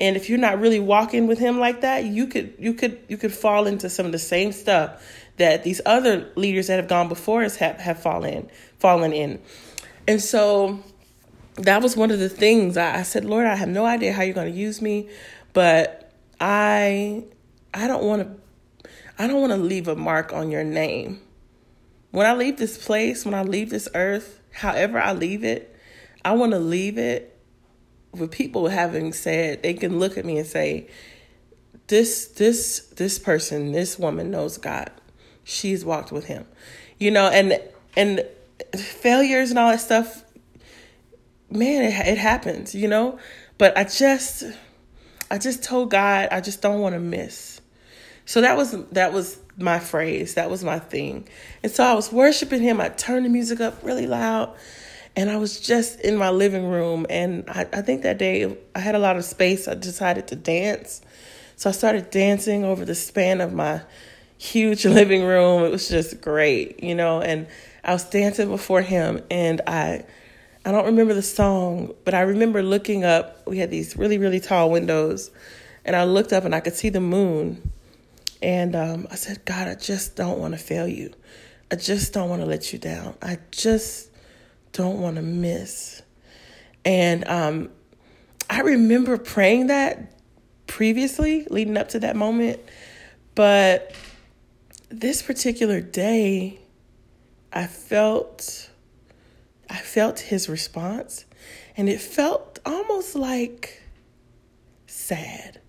and 0.00 0.16
if 0.16 0.28
you're 0.28 0.38
not 0.38 0.58
really 0.58 0.80
walking 0.80 1.26
with 1.26 1.38
him 1.38 1.60
like 1.60 1.82
that 1.82 2.04
you 2.04 2.26
could 2.26 2.54
you 2.58 2.74
could 2.74 2.98
you 3.08 3.16
could 3.16 3.32
fall 3.32 3.66
into 3.66 3.90
some 3.90 4.06
of 4.06 4.12
the 4.12 4.18
same 4.18 4.52
stuff 4.52 5.02
that 5.36 5.62
these 5.62 5.80
other 5.86 6.30
leaders 6.36 6.66
that 6.66 6.76
have 6.76 6.88
gone 6.88 7.08
before 7.08 7.42
us 7.44 7.56
have, 7.56 7.76
have 7.76 8.00
fallen 8.02 8.50
fallen 8.78 9.12
in. 9.12 9.40
And 10.08 10.20
so 10.20 10.82
that 11.54 11.82
was 11.82 11.96
one 11.96 12.10
of 12.10 12.18
the 12.18 12.28
things 12.28 12.76
I, 12.76 12.98
I 12.98 13.02
said 13.02 13.24
lord 13.24 13.46
i 13.46 13.54
have 13.54 13.68
no 13.68 13.84
idea 13.84 14.12
how 14.12 14.22
you're 14.22 14.34
going 14.34 14.52
to 14.52 14.58
use 14.58 14.80
me 14.80 15.08
but 15.52 16.12
i 16.40 17.24
i 17.74 17.86
don't 17.86 18.02
want 18.02 18.22
to 18.22 18.92
i 19.18 19.26
don't 19.26 19.40
want 19.40 19.52
to 19.52 19.58
leave 19.58 19.88
a 19.88 19.96
mark 19.96 20.32
on 20.32 20.50
your 20.50 20.64
name. 20.64 21.20
When 22.12 22.26
i 22.26 22.34
leave 22.34 22.56
this 22.56 22.82
place 22.82 23.24
when 23.24 23.34
i 23.34 23.42
leave 23.42 23.70
this 23.70 23.88
earth 23.94 24.40
however 24.52 24.98
i 24.98 25.12
leave 25.12 25.44
it 25.44 25.76
i 26.24 26.32
want 26.32 26.52
to 26.52 26.58
leave 26.58 26.98
it 26.98 27.29
with 28.12 28.30
people 28.30 28.68
having 28.68 29.12
said 29.12 29.62
they 29.62 29.74
can 29.74 29.98
look 29.98 30.18
at 30.18 30.24
me 30.24 30.38
and 30.38 30.46
say 30.46 30.88
this 31.86 32.26
this 32.28 32.80
this 32.96 33.18
person 33.18 33.72
this 33.72 33.98
woman 33.98 34.30
knows 34.30 34.58
god. 34.58 34.90
She's 35.44 35.84
walked 35.84 36.12
with 36.12 36.26
him. 36.26 36.46
You 36.98 37.10
know 37.10 37.28
and 37.28 37.60
and 37.96 38.24
failures 38.76 39.50
and 39.50 39.58
all 39.58 39.70
that 39.70 39.80
stuff 39.80 40.24
man 41.50 41.82
it, 41.82 42.06
it 42.06 42.18
happens 42.18 42.74
you 42.74 42.88
know? 42.88 43.18
But 43.58 43.76
i 43.76 43.84
just 43.84 44.44
i 45.30 45.38
just 45.38 45.62
told 45.62 45.90
god 45.90 46.28
i 46.30 46.40
just 46.40 46.62
don't 46.62 46.80
want 46.80 46.94
to 46.94 47.00
miss. 47.00 47.60
So 48.24 48.40
that 48.42 48.56
was 48.56 48.72
that 48.92 49.12
was 49.12 49.38
my 49.56 49.78
phrase. 49.78 50.34
That 50.34 50.50
was 50.50 50.62
my 50.62 50.78
thing. 50.78 51.28
And 51.62 51.72
so 51.72 51.84
i 51.84 51.94
was 51.94 52.12
worshiping 52.12 52.62
him. 52.62 52.80
I 52.80 52.88
turned 52.88 53.24
the 53.24 53.30
music 53.30 53.60
up 53.60 53.82
really 53.82 54.06
loud 54.06 54.56
and 55.16 55.30
I 55.30 55.36
was 55.36 55.60
just 55.60 56.00
in 56.00 56.16
my 56.16 56.30
living 56.30 56.66
room. 56.68 57.06
And 57.10 57.44
I, 57.48 57.66
I 57.72 57.82
think 57.82 58.02
that 58.02 58.18
day 58.18 58.56
I 58.74 58.78
had 58.78 58.94
a 58.94 58.98
lot 58.98 59.16
of 59.16 59.24
space. 59.24 59.68
I 59.68 59.74
decided 59.74 60.28
to 60.28 60.36
dance. 60.36 61.02
So 61.56 61.68
I 61.68 61.72
started 61.72 62.10
dancing 62.10 62.64
over 62.64 62.84
the 62.84 62.94
span 62.94 63.40
of 63.40 63.52
my 63.52 63.82
huge 64.38 64.84
living 64.86 65.24
room. 65.24 65.64
It 65.64 65.70
was 65.70 65.88
just 65.88 66.20
great, 66.20 66.82
you 66.82 66.94
know. 66.94 67.20
And 67.20 67.48
I 67.84 67.92
was 67.92 68.04
dancing 68.04 68.48
before 68.48 68.82
him. 68.82 69.22
And 69.30 69.60
I. 69.66 70.04
I 70.62 70.72
don't 70.72 70.84
remember 70.84 71.14
the 71.14 71.22
song, 71.22 71.94
but 72.04 72.12
I 72.12 72.20
remember 72.20 72.62
looking 72.62 73.02
up. 73.02 73.46
We 73.46 73.56
had 73.56 73.70
these 73.70 73.96
really, 73.96 74.18
really 74.18 74.40
tall 74.40 74.70
windows. 74.70 75.30
and 75.86 75.96
I 75.96 76.04
looked 76.04 76.34
up 76.34 76.44
and 76.44 76.54
I 76.54 76.60
could 76.60 76.74
see 76.74 76.90
the 76.90 77.00
moon. 77.00 77.72
And 78.42 78.76
um, 78.76 79.06
I 79.10 79.14
said, 79.14 79.46
God, 79.46 79.68
I 79.68 79.74
just 79.74 80.16
don't 80.16 80.38
want 80.38 80.52
to 80.52 80.58
fail 80.58 80.86
you. 80.86 81.14
I 81.72 81.76
just 81.76 82.12
don't 82.12 82.28
want 82.28 82.42
to 82.42 82.46
let 82.46 82.74
you 82.74 82.78
down. 82.78 83.14
I 83.22 83.38
just 83.50 84.09
don't 84.72 85.00
want 85.00 85.16
to 85.16 85.22
miss. 85.22 86.02
And 86.84 87.26
um, 87.28 87.70
I 88.48 88.60
remember 88.60 89.18
praying 89.18 89.68
that 89.68 90.12
previously, 90.66 91.46
leading 91.50 91.76
up 91.76 91.90
to 91.90 92.00
that 92.00 92.16
moment. 92.16 92.60
But 93.34 93.94
this 94.88 95.22
particular 95.22 95.80
day, 95.80 96.60
I 97.52 97.66
felt 97.66 98.70
I 99.68 99.76
felt 99.76 100.18
his 100.20 100.48
response 100.48 101.24
and 101.76 101.88
it 101.88 102.00
felt 102.00 102.58
almost 102.66 103.14
like 103.14 103.82
sad. 104.86 105.60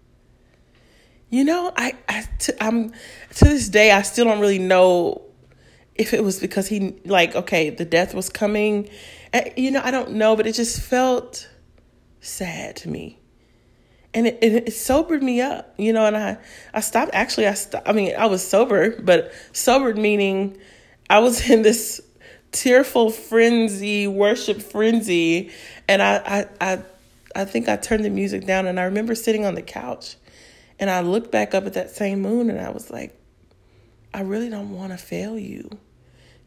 You 1.29 1.43
know, 1.43 1.71
I, 1.75 1.93
I 2.09 2.27
t- 2.39 2.53
I'm 2.59 2.91
to 3.35 3.45
this 3.45 3.69
day 3.69 3.91
I 3.91 4.01
still 4.01 4.25
don't 4.25 4.39
really 4.39 4.59
know 4.59 5.21
if 6.01 6.13
it 6.13 6.23
was 6.23 6.39
because 6.39 6.67
he 6.67 6.95
like 7.05 7.35
okay 7.35 7.69
the 7.69 7.85
death 7.85 8.13
was 8.13 8.29
coming. 8.29 8.89
Eh, 9.33 9.53
you 9.55 9.71
know, 9.71 9.81
I 9.83 9.91
don't 9.91 10.11
know, 10.11 10.35
but 10.35 10.45
it 10.47 10.53
just 10.53 10.81
felt 10.81 11.47
sad 12.19 12.75
to 12.77 12.89
me 12.89 13.21
and 14.13 14.27
it, 14.27 14.39
it, 14.41 14.67
it, 14.67 14.73
sobered 14.73 15.23
me 15.23 15.41
up, 15.41 15.73
you 15.77 15.93
know. 15.93 16.05
And 16.05 16.17
I, 16.17 16.37
I 16.73 16.81
stopped. 16.81 17.11
Actually, 17.13 17.47
I 17.47 17.53
stopped. 17.53 17.87
I 17.87 17.93
mean, 17.93 18.13
I 18.15 18.25
was 18.25 18.45
sober, 18.45 19.01
but 19.01 19.31
sobered 19.53 19.97
meaning 19.97 20.57
I 21.09 21.19
was 21.19 21.49
in 21.49 21.61
this 21.61 22.01
tearful 22.51 23.09
frenzy, 23.09 24.07
worship 24.07 24.61
frenzy, 24.61 25.51
and 25.87 26.01
I, 26.01 26.47
I, 26.61 26.73
I, 26.73 26.83
I 27.35 27.45
think 27.45 27.69
I 27.69 27.77
turned 27.77 28.03
the 28.03 28.09
music 28.09 28.45
down. 28.45 28.67
And 28.67 28.79
I 28.79 28.83
remember 28.83 29.15
sitting 29.15 29.45
on 29.45 29.55
the 29.55 29.61
couch, 29.61 30.17
and 30.79 30.89
I 30.89 31.01
looked 31.01 31.31
back 31.31 31.53
up 31.53 31.65
at 31.65 31.73
that 31.73 31.91
same 31.91 32.21
moon, 32.21 32.49
and 32.49 32.59
I 32.59 32.71
was 32.71 32.89
like, 32.89 33.17
I 34.13 34.21
really 34.21 34.49
don't 34.49 34.75
want 34.75 34.91
to 34.91 34.97
fail 34.97 35.39
you. 35.39 35.69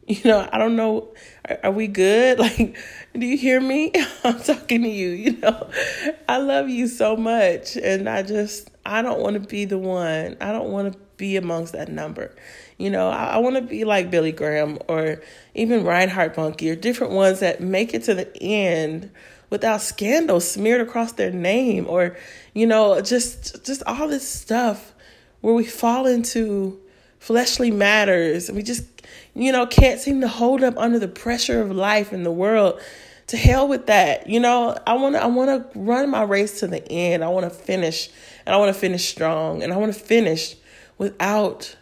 You 0.07 0.21
know, 0.23 0.47
I 0.51 0.59
don't 0.59 0.75
know. 0.75 1.15
Are, 1.49 1.59
are, 1.63 1.71
we 1.71 1.87
good? 1.87 2.37
Like, 2.45 2.77
do 3.13 3.25
you 3.25 3.37
hear 3.37 3.59
me? 3.59 3.91
I'm 4.23 4.39
talking 4.39 4.83
to 4.83 4.89
you. 4.89 5.09
You 5.09 5.37
know, 5.37 5.69
I 6.29 6.37
love 6.37 6.69
you 6.69 6.87
so 6.87 7.17
much. 7.17 7.75
And 7.75 8.07
I 8.07 8.21
just, 8.21 8.69
I 8.85 9.01
don't 9.01 9.19
want 9.19 9.33
to 9.33 9.39
be 9.39 9.65
the 9.65 9.79
one. 9.79 10.37
I 10.39 10.51
don't 10.51 10.69
want 10.69 10.93
to 10.93 10.99
be 11.17 11.37
amongst 11.37 11.73
that 11.73 11.89
number. 11.89 12.35
You 12.77 12.91
know, 12.91 13.09
I, 13.09 13.25
I 13.25 13.37
want 13.37 13.55
to 13.55 13.63
be 13.63 13.83
like 13.83 14.11
Billy 14.11 14.31
Graham 14.31 14.77
or 14.87 15.23
even 15.55 15.83
Reinhard 15.83 16.35
Bonnke 16.35 16.71
or 16.71 16.75
different 16.75 17.13
ones 17.13 17.39
that 17.39 17.61
make 17.61 17.95
it 17.95 18.03
to 18.03 18.13
the 18.13 18.29
end 18.43 19.09
without 19.49 19.81
scandal 19.81 20.39
smeared 20.39 20.81
across 20.81 21.13
their 21.13 21.31
name 21.31 21.87
or, 21.87 22.15
you 22.53 22.67
know, 22.67 23.01
just 23.01 23.65
just 23.65 23.81
all 23.87 24.07
this 24.07 24.27
stuff 24.27 24.93
where 25.41 25.55
we 25.55 25.65
fall 25.65 26.05
into 26.05 26.79
fleshly 27.25 27.71
matters 27.71 28.51
we 28.51 28.61
just 28.61 28.85
you 29.35 29.51
know, 29.51 29.67
can't 29.67 29.99
seem 29.99 30.21
to 30.21 30.27
hold 30.27 30.63
up 30.63 30.77
under 30.77 30.97
the 30.97 31.09
pressure 31.09 31.61
of 31.61 31.69
life 31.69 32.13
in 32.13 32.23
the 32.23 32.31
world. 32.31 32.79
To 33.27 33.37
hell 33.37 33.67
with 33.67 33.87
that. 33.87 34.29
You 34.29 34.39
know, 34.39 34.77
I 34.85 34.93
want 34.93 35.15
to 35.15 35.23
I 35.23 35.25
want 35.25 35.73
to 35.73 35.79
run 35.79 36.11
my 36.11 36.21
race 36.21 36.59
to 36.59 36.67
the 36.67 36.87
end. 36.91 37.23
I 37.23 37.27
want 37.27 37.43
to 37.45 37.49
finish 37.49 38.09
and 38.45 38.53
I 38.53 38.57
want 38.59 38.73
to 38.73 38.79
finish 38.79 39.09
strong 39.09 39.63
and 39.63 39.73
I 39.73 39.77
want 39.77 39.91
to 39.93 39.99
finish 39.99 40.55
without 40.99 41.75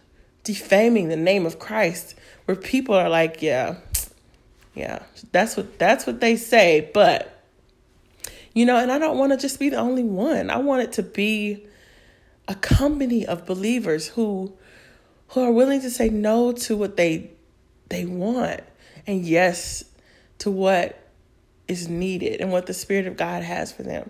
defaming 0.45 1.09
the 1.09 1.17
name 1.17 1.45
of 1.45 1.59
Christ 1.59 2.15
where 2.45 2.55
people 2.55 2.95
are 2.95 3.09
like, 3.09 3.41
yeah. 3.41 3.75
Yeah. 4.73 5.03
That's 5.33 5.57
what 5.57 5.77
that's 5.77 6.07
what 6.07 6.21
they 6.21 6.37
say, 6.37 6.89
but 6.93 7.43
you 8.53 8.65
know, 8.65 8.77
and 8.77 8.89
I 8.89 8.97
don't 8.97 9.17
want 9.17 9.33
to 9.33 9.37
just 9.37 9.59
be 9.59 9.67
the 9.67 9.77
only 9.77 10.03
one. 10.03 10.49
I 10.49 10.57
want 10.57 10.83
it 10.83 10.93
to 10.93 11.03
be 11.03 11.67
a 12.47 12.55
company 12.55 13.25
of 13.25 13.45
believers 13.45 14.07
who 14.07 14.53
who 15.33 15.41
are 15.41 15.51
willing 15.51 15.81
to 15.81 15.89
say 15.89 16.09
no 16.09 16.51
to 16.51 16.77
what 16.77 16.95
they 16.95 17.31
they 17.89 18.05
want 18.05 18.61
and 19.07 19.25
yes 19.25 19.83
to 20.39 20.51
what 20.51 20.99
is 21.67 21.87
needed 21.87 22.39
and 22.39 22.51
what 22.51 22.65
the 22.65 22.73
Spirit 22.73 23.07
of 23.07 23.17
God 23.17 23.43
has 23.43 23.71
for 23.71 23.83
them. 23.83 24.09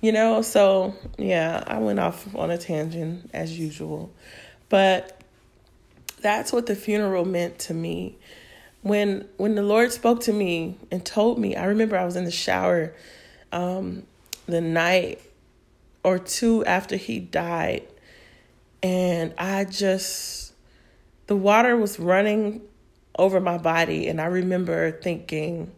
You 0.00 0.12
know, 0.12 0.42
so 0.42 0.94
yeah, 1.18 1.62
I 1.66 1.78
went 1.78 1.98
off 1.98 2.34
on 2.34 2.50
a 2.50 2.58
tangent 2.58 3.30
as 3.32 3.58
usual. 3.58 4.12
But 4.68 5.20
that's 6.20 6.52
what 6.52 6.66
the 6.66 6.76
funeral 6.76 7.24
meant 7.24 7.58
to 7.60 7.74
me. 7.74 8.16
When 8.82 9.28
when 9.36 9.56
the 9.56 9.62
Lord 9.62 9.92
spoke 9.92 10.20
to 10.22 10.32
me 10.32 10.78
and 10.90 11.04
told 11.04 11.38
me, 11.38 11.56
I 11.56 11.64
remember 11.64 11.98
I 11.98 12.04
was 12.04 12.16
in 12.16 12.24
the 12.24 12.30
shower 12.30 12.94
um, 13.52 14.04
the 14.46 14.60
night 14.60 15.20
or 16.04 16.18
two 16.18 16.64
after 16.64 16.96
he 16.96 17.18
died, 17.18 17.82
and 18.82 19.34
I 19.36 19.64
just 19.64 20.49
the 21.30 21.36
water 21.36 21.76
was 21.76 22.00
running 22.00 22.60
over 23.16 23.38
my 23.38 23.56
body 23.56 24.08
and 24.08 24.20
I 24.20 24.24
remember 24.24 24.90
thinking 24.90 25.70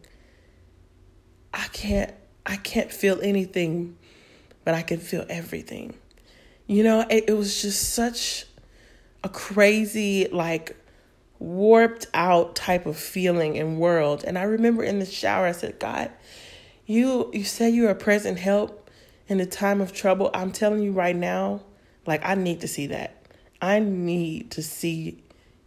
I 1.53 1.67
can't 1.71 2.11
I 2.43 2.55
can't 2.55 2.91
feel 2.91 3.19
anything 3.21 3.95
but 4.65 4.73
I 4.73 4.81
can 4.81 4.97
feel 4.97 5.27
everything. 5.29 5.93
You 6.65 6.81
know, 6.81 7.01
it, 7.01 7.25
it 7.27 7.33
was 7.33 7.61
just 7.61 7.93
such 7.93 8.47
a 9.23 9.29
crazy 9.29 10.27
like 10.31 10.75
warped 11.37 12.07
out 12.15 12.55
type 12.55 12.87
of 12.87 12.97
feeling 12.97 13.55
and 13.59 13.77
world. 13.77 14.23
And 14.25 14.39
I 14.39 14.43
remember 14.43 14.83
in 14.83 14.97
the 14.97 15.05
shower 15.05 15.45
I 15.45 15.51
said, 15.51 15.77
God, 15.77 16.09
you 16.87 17.29
you 17.31 17.43
say 17.43 17.69
you're 17.69 17.91
a 17.91 17.95
present 17.95 18.39
help 18.39 18.89
in 19.27 19.37
the 19.37 19.45
time 19.45 19.81
of 19.81 19.93
trouble. 19.93 20.31
I'm 20.33 20.51
telling 20.51 20.81
you 20.81 20.93
right 20.93 21.15
now, 21.15 21.61
like 22.07 22.25
I 22.25 22.33
need 22.33 22.61
to 22.61 22.67
see 22.67 22.87
that. 22.87 23.19
I 23.61 23.79
need 23.79 24.49
to 24.51 24.63
see 24.63 25.22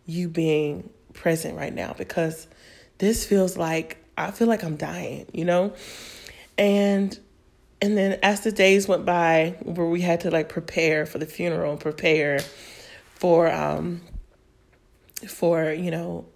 you 0.07 0.29
being 0.29 0.89
present 1.13 1.57
right 1.57 1.75
now 1.75 1.95
because 1.97 2.47
this 2.99 3.27
feels 3.27 3.57
like 3.57 3.99
I 4.17 4.31
feel 4.31 4.49
like 4.49 4.63
I'm 4.63 4.77
dying, 4.77 5.27
you 5.33 5.45
know? 5.45 5.75
And 6.57 7.19
and 7.83 7.97
then 7.97 8.19
as 8.23 8.41
the 8.41 8.53
days 8.53 8.89
went 8.89 9.05
by 9.05 9.57
where 9.63 9.87
we 9.87 10.01
had 10.01 10.21
to 10.21 10.31
like 10.31 10.49
prepare 10.49 11.05
for 11.05 11.19
the 11.19 11.27
funeral 11.27 11.73
and 11.73 11.81
prepare 11.81 12.41
for 13.15 13.53
um 13.53 14.01
for, 15.29 15.73
you 15.73 15.91
know, 15.91 16.27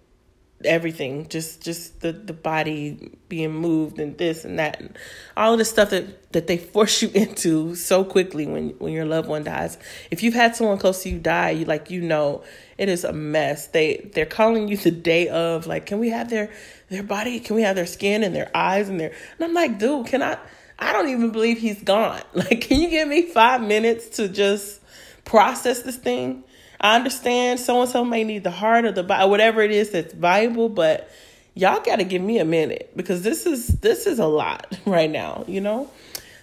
everything 0.65 1.27
just 1.29 1.61
just 1.61 2.01
the 2.01 2.11
the 2.11 2.33
body 2.33 3.11
being 3.29 3.51
moved 3.51 3.99
and 3.99 4.17
this 4.17 4.45
and 4.45 4.59
that 4.59 4.79
and 4.79 4.97
all 5.37 5.53
of 5.53 5.59
the 5.59 5.65
stuff 5.65 5.89
that 5.89 6.31
that 6.31 6.47
they 6.47 6.57
force 6.73 7.01
you 7.01 7.09
into 7.13 7.75
so 7.75 8.03
quickly 8.03 8.45
when 8.45 8.69
when 8.79 8.93
your 8.93 9.05
loved 9.05 9.27
one 9.27 9.43
dies. 9.43 9.77
If 10.09 10.23
you've 10.23 10.33
had 10.33 10.55
someone 10.55 10.77
close 10.77 11.03
to 11.03 11.09
you 11.09 11.19
die 11.19 11.51
you 11.51 11.65
like 11.65 11.89
you 11.89 12.01
know 12.01 12.43
it 12.77 12.89
is 12.89 13.03
a 13.03 13.13
mess. 13.13 13.67
They 13.67 14.09
they're 14.13 14.25
calling 14.25 14.67
you 14.67 14.77
the 14.77 14.91
day 14.91 15.27
of 15.29 15.67
like 15.67 15.85
can 15.85 15.99
we 15.99 16.09
have 16.09 16.29
their 16.29 16.51
their 16.89 17.03
body? 17.03 17.39
Can 17.39 17.55
we 17.55 17.61
have 17.63 17.75
their 17.75 17.85
skin 17.85 18.23
and 18.23 18.35
their 18.35 18.51
eyes 18.55 18.89
and 18.89 18.99
their 18.99 19.11
and 19.37 19.45
i'm 19.45 19.53
like 19.53 19.79
dude 19.79 20.07
can 20.07 20.21
i 20.21 20.37
i 20.79 20.91
don't 20.91 21.09
even 21.09 21.31
believe 21.31 21.57
he's 21.57 21.81
gone. 21.83 22.21
Like 22.33 22.61
can 22.61 22.79
you 22.81 22.89
give 22.89 23.07
me 23.07 23.23
five 23.23 23.61
minutes 23.61 24.17
to 24.17 24.27
just 24.27 24.81
process 25.25 25.83
this 25.83 25.97
thing 25.97 26.43
I 26.81 26.95
understand 26.95 27.59
so 27.59 27.81
and 27.81 27.89
so 27.89 28.03
may 28.03 28.23
need 28.23 28.43
the 28.43 28.51
heart 28.51 28.85
or 28.85 28.91
the 28.91 29.03
body, 29.03 29.29
whatever 29.29 29.61
it 29.61 29.71
is 29.71 29.91
that's 29.91 30.13
valuable, 30.13 30.67
but 30.67 31.09
y'all 31.53 31.79
got 31.79 31.97
to 31.97 32.03
give 32.03 32.21
me 32.21 32.39
a 32.39 32.45
minute 32.45 32.91
because 32.95 33.21
this 33.21 33.45
is 33.45 33.67
this 33.67 34.07
is 34.07 34.19
a 34.19 34.25
lot 34.25 34.75
right 34.85 35.09
now, 35.09 35.45
you 35.47 35.61
know. 35.61 35.89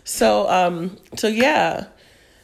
So 0.05 0.49
um, 0.49 0.97
so 1.17 1.27
yeah, 1.27 1.87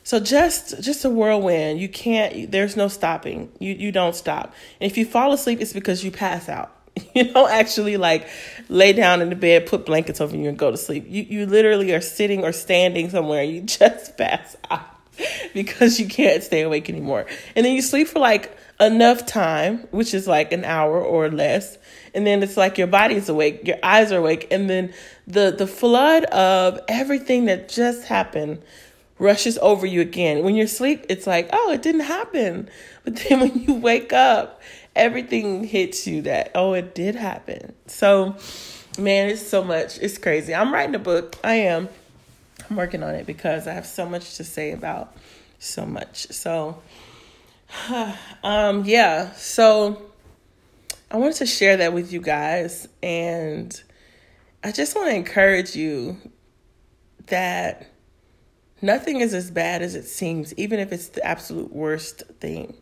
so 0.02 0.20
just 0.20 0.82
just 0.82 1.04
a 1.04 1.10
whirlwind. 1.10 1.80
You 1.80 1.88
can't. 1.88 2.50
There's 2.50 2.76
no 2.76 2.88
stopping. 2.88 3.50
You 3.58 3.72
you 3.72 3.92
don't 3.92 4.14
stop. 4.14 4.54
And 4.80 4.90
if 4.90 4.98
you 4.98 5.06
fall 5.06 5.32
asleep, 5.32 5.60
it's 5.60 5.72
because 5.72 6.04
you 6.04 6.10
pass 6.10 6.48
out. 6.48 6.70
You 7.14 7.32
don't 7.32 7.50
actually 7.50 7.96
like 7.96 8.28
lay 8.68 8.92
down 8.92 9.22
in 9.22 9.28
the 9.28 9.36
bed, 9.36 9.66
put 9.66 9.86
blankets 9.86 10.20
over 10.20 10.36
you, 10.36 10.48
and 10.48 10.58
go 10.58 10.70
to 10.70 10.76
sleep. 10.76 11.06
You 11.08 11.22
you 11.22 11.46
literally 11.46 11.92
are 11.92 12.00
sitting 12.00 12.44
or 12.44 12.52
standing 12.52 13.08
somewhere. 13.08 13.44
You 13.44 13.60
just 13.78 14.16
pass 14.16 14.56
out. 14.68 14.93
because 15.54 16.00
you 16.00 16.06
can't 16.06 16.42
stay 16.42 16.62
awake 16.62 16.88
anymore. 16.88 17.26
And 17.54 17.64
then 17.64 17.74
you 17.74 17.82
sleep 17.82 18.08
for 18.08 18.18
like 18.18 18.56
enough 18.80 19.26
time, 19.26 19.86
which 19.90 20.14
is 20.14 20.26
like 20.26 20.52
an 20.52 20.64
hour 20.64 21.00
or 21.00 21.30
less. 21.30 21.78
And 22.14 22.26
then 22.26 22.42
it's 22.42 22.56
like 22.56 22.78
your 22.78 22.86
body's 22.86 23.28
awake, 23.28 23.66
your 23.66 23.78
eyes 23.82 24.12
are 24.12 24.18
awake, 24.18 24.48
and 24.50 24.70
then 24.70 24.92
the 25.26 25.54
the 25.56 25.66
flood 25.66 26.24
of 26.24 26.80
everything 26.88 27.46
that 27.46 27.68
just 27.68 28.04
happened 28.04 28.62
rushes 29.18 29.58
over 29.58 29.86
you 29.86 30.00
again. 30.00 30.44
When 30.44 30.54
you're 30.54 30.66
asleep, 30.66 31.06
it's 31.08 31.26
like, 31.26 31.48
oh, 31.52 31.72
it 31.72 31.82
didn't 31.82 32.02
happen. 32.02 32.68
But 33.04 33.16
then 33.28 33.40
when 33.40 33.60
you 33.62 33.74
wake 33.74 34.12
up, 34.12 34.60
everything 34.94 35.64
hits 35.64 36.06
you 36.06 36.22
that, 36.22 36.50
oh, 36.54 36.74
it 36.74 36.94
did 36.94 37.14
happen. 37.14 37.74
So, 37.86 38.36
man, 38.98 39.30
it's 39.30 39.46
so 39.46 39.62
much. 39.64 39.98
It's 39.98 40.18
crazy. 40.18 40.54
I'm 40.54 40.72
writing 40.72 40.94
a 40.94 41.00
book. 41.00 41.36
I 41.42 41.54
am. 41.54 41.88
I'm 42.68 42.76
working 42.76 43.02
on 43.02 43.14
it 43.14 43.26
because 43.26 43.66
I 43.66 43.72
have 43.72 43.86
so 43.86 44.08
much 44.08 44.36
to 44.36 44.44
say 44.44 44.72
about 44.72 45.16
so 45.58 45.86
much. 45.86 46.26
So, 46.30 46.82
um, 48.42 48.84
yeah. 48.84 49.32
So, 49.32 50.10
I 51.10 51.16
wanted 51.16 51.36
to 51.36 51.46
share 51.46 51.76
that 51.76 51.92
with 51.92 52.12
you 52.12 52.20
guys, 52.20 52.88
and 53.02 53.80
I 54.62 54.72
just 54.72 54.96
want 54.96 55.10
to 55.10 55.14
encourage 55.14 55.76
you 55.76 56.16
that 57.26 57.86
nothing 58.82 59.20
is 59.20 59.34
as 59.34 59.50
bad 59.50 59.82
as 59.82 59.94
it 59.94 60.04
seems, 60.04 60.52
even 60.54 60.80
if 60.80 60.92
it's 60.92 61.08
the 61.08 61.24
absolute 61.24 61.72
worst 61.72 62.22
thing. 62.40 62.74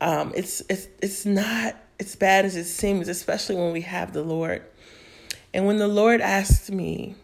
Um, 0.00 0.32
it's 0.36 0.62
it's 0.68 0.88
it's 1.00 1.24
not 1.24 1.76
as 2.00 2.16
bad 2.16 2.44
as 2.44 2.56
it 2.56 2.64
seems, 2.64 3.08
especially 3.08 3.56
when 3.56 3.72
we 3.72 3.82
have 3.82 4.12
the 4.12 4.22
Lord. 4.22 4.62
And 5.54 5.66
when 5.66 5.78
the 5.78 5.88
Lord 5.88 6.20
asked 6.20 6.70
me, 6.70 7.14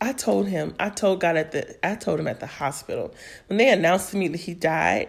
I 0.00 0.12
told 0.12 0.46
him, 0.46 0.74
I 0.78 0.90
told 0.90 1.20
God 1.20 1.36
at 1.36 1.52
the, 1.52 1.86
I 1.86 1.96
told 1.96 2.20
him 2.20 2.28
at 2.28 2.40
the 2.40 2.46
hospital 2.46 3.14
when 3.48 3.56
they 3.56 3.70
announced 3.70 4.10
to 4.10 4.16
me 4.16 4.28
that 4.28 4.38
he 4.38 4.54
died, 4.54 5.08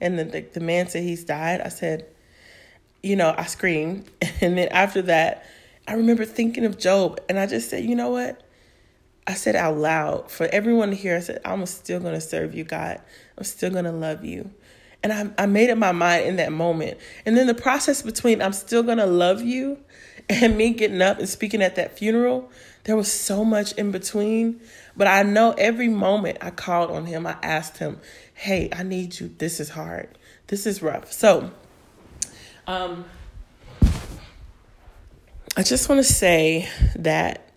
and 0.00 0.18
the 0.18 0.24
the, 0.24 0.40
the 0.40 0.60
man 0.60 0.88
said 0.88 1.04
he's 1.04 1.24
died. 1.24 1.60
I 1.60 1.68
said, 1.68 2.06
you 3.02 3.16
know, 3.16 3.34
I 3.36 3.44
screamed, 3.44 4.10
and 4.40 4.58
then 4.58 4.68
after 4.68 5.02
that, 5.02 5.46
I 5.86 5.94
remember 5.94 6.24
thinking 6.24 6.64
of 6.64 6.78
Job, 6.78 7.20
and 7.28 7.38
I 7.38 7.46
just 7.46 7.70
said, 7.70 7.84
you 7.84 7.94
know 7.94 8.10
what? 8.10 8.42
I 9.26 9.34
said 9.34 9.54
out 9.54 9.76
loud 9.76 10.30
for 10.30 10.46
everyone 10.46 10.90
to 10.90 10.96
hear. 10.96 11.16
I 11.16 11.20
said, 11.20 11.40
I'm 11.44 11.64
still 11.66 12.00
to 12.00 12.20
serve 12.20 12.54
you, 12.54 12.64
God. 12.64 13.00
I'm 13.38 13.44
still 13.44 13.70
to 13.70 13.92
love 13.92 14.24
you. 14.24 14.50
And 15.02 15.12
I, 15.12 15.30
I 15.42 15.46
made 15.46 15.70
up 15.70 15.78
my 15.78 15.92
mind 15.92 16.26
in 16.26 16.36
that 16.36 16.52
moment. 16.52 16.98
And 17.24 17.36
then 17.36 17.46
the 17.46 17.54
process 17.54 18.02
between 18.02 18.42
I'm 18.42 18.52
still 18.52 18.84
to 18.84 19.06
love 19.06 19.42
you 19.42 19.78
and 20.42 20.56
me 20.56 20.70
getting 20.70 21.02
up 21.02 21.18
and 21.18 21.28
speaking 21.28 21.60
at 21.60 21.74
that 21.74 21.98
funeral, 21.98 22.50
there 22.84 22.96
was 22.96 23.10
so 23.10 23.44
much 23.44 23.72
in 23.72 23.90
between. 23.90 24.60
But 24.96 25.08
I 25.08 25.24
know 25.24 25.52
every 25.58 25.88
moment 25.88 26.38
I 26.40 26.50
called 26.50 26.90
on 26.90 27.06
him, 27.06 27.26
I 27.26 27.36
asked 27.42 27.78
him, 27.78 28.00
Hey, 28.34 28.68
I 28.72 28.84
need 28.84 29.18
you. 29.18 29.34
This 29.38 29.58
is 29.58 29.70
hard. 29.70 30.08
This 30.46 30.66
is 30.66 30.82
rough. 30.82 31.12
So, 31.12 31.50
um, 32.66 33.04
I 35.56 35.62
just 35.64 35.88
want 35.88 35.98
to 35.98 36.12
say 36.12 36.68
that 36.94 37.52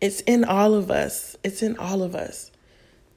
it's 0.00 0.20
in 0.20 0.44
all 0.44 0.74
of 0.74 0.90
us. 0.90 1.36
It's 1.42 1.62
in 1.62 1.78
all 1.78 2.02
of 2.02 2.14
us 2.14 2.50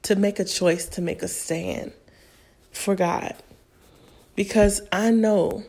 to 0.02 0.16
make 0.16 0.38
a 0.38 0.44
choice, 0.44 0.86
to 0.86 1.02
make 1.02 1.22
a 1.22 1.28
stand 1.28 1.92
for 2.72 2.94
God. 2.94 3.34
Because 4.34 4.80
I 4.90 5.10
know 5.10 5.64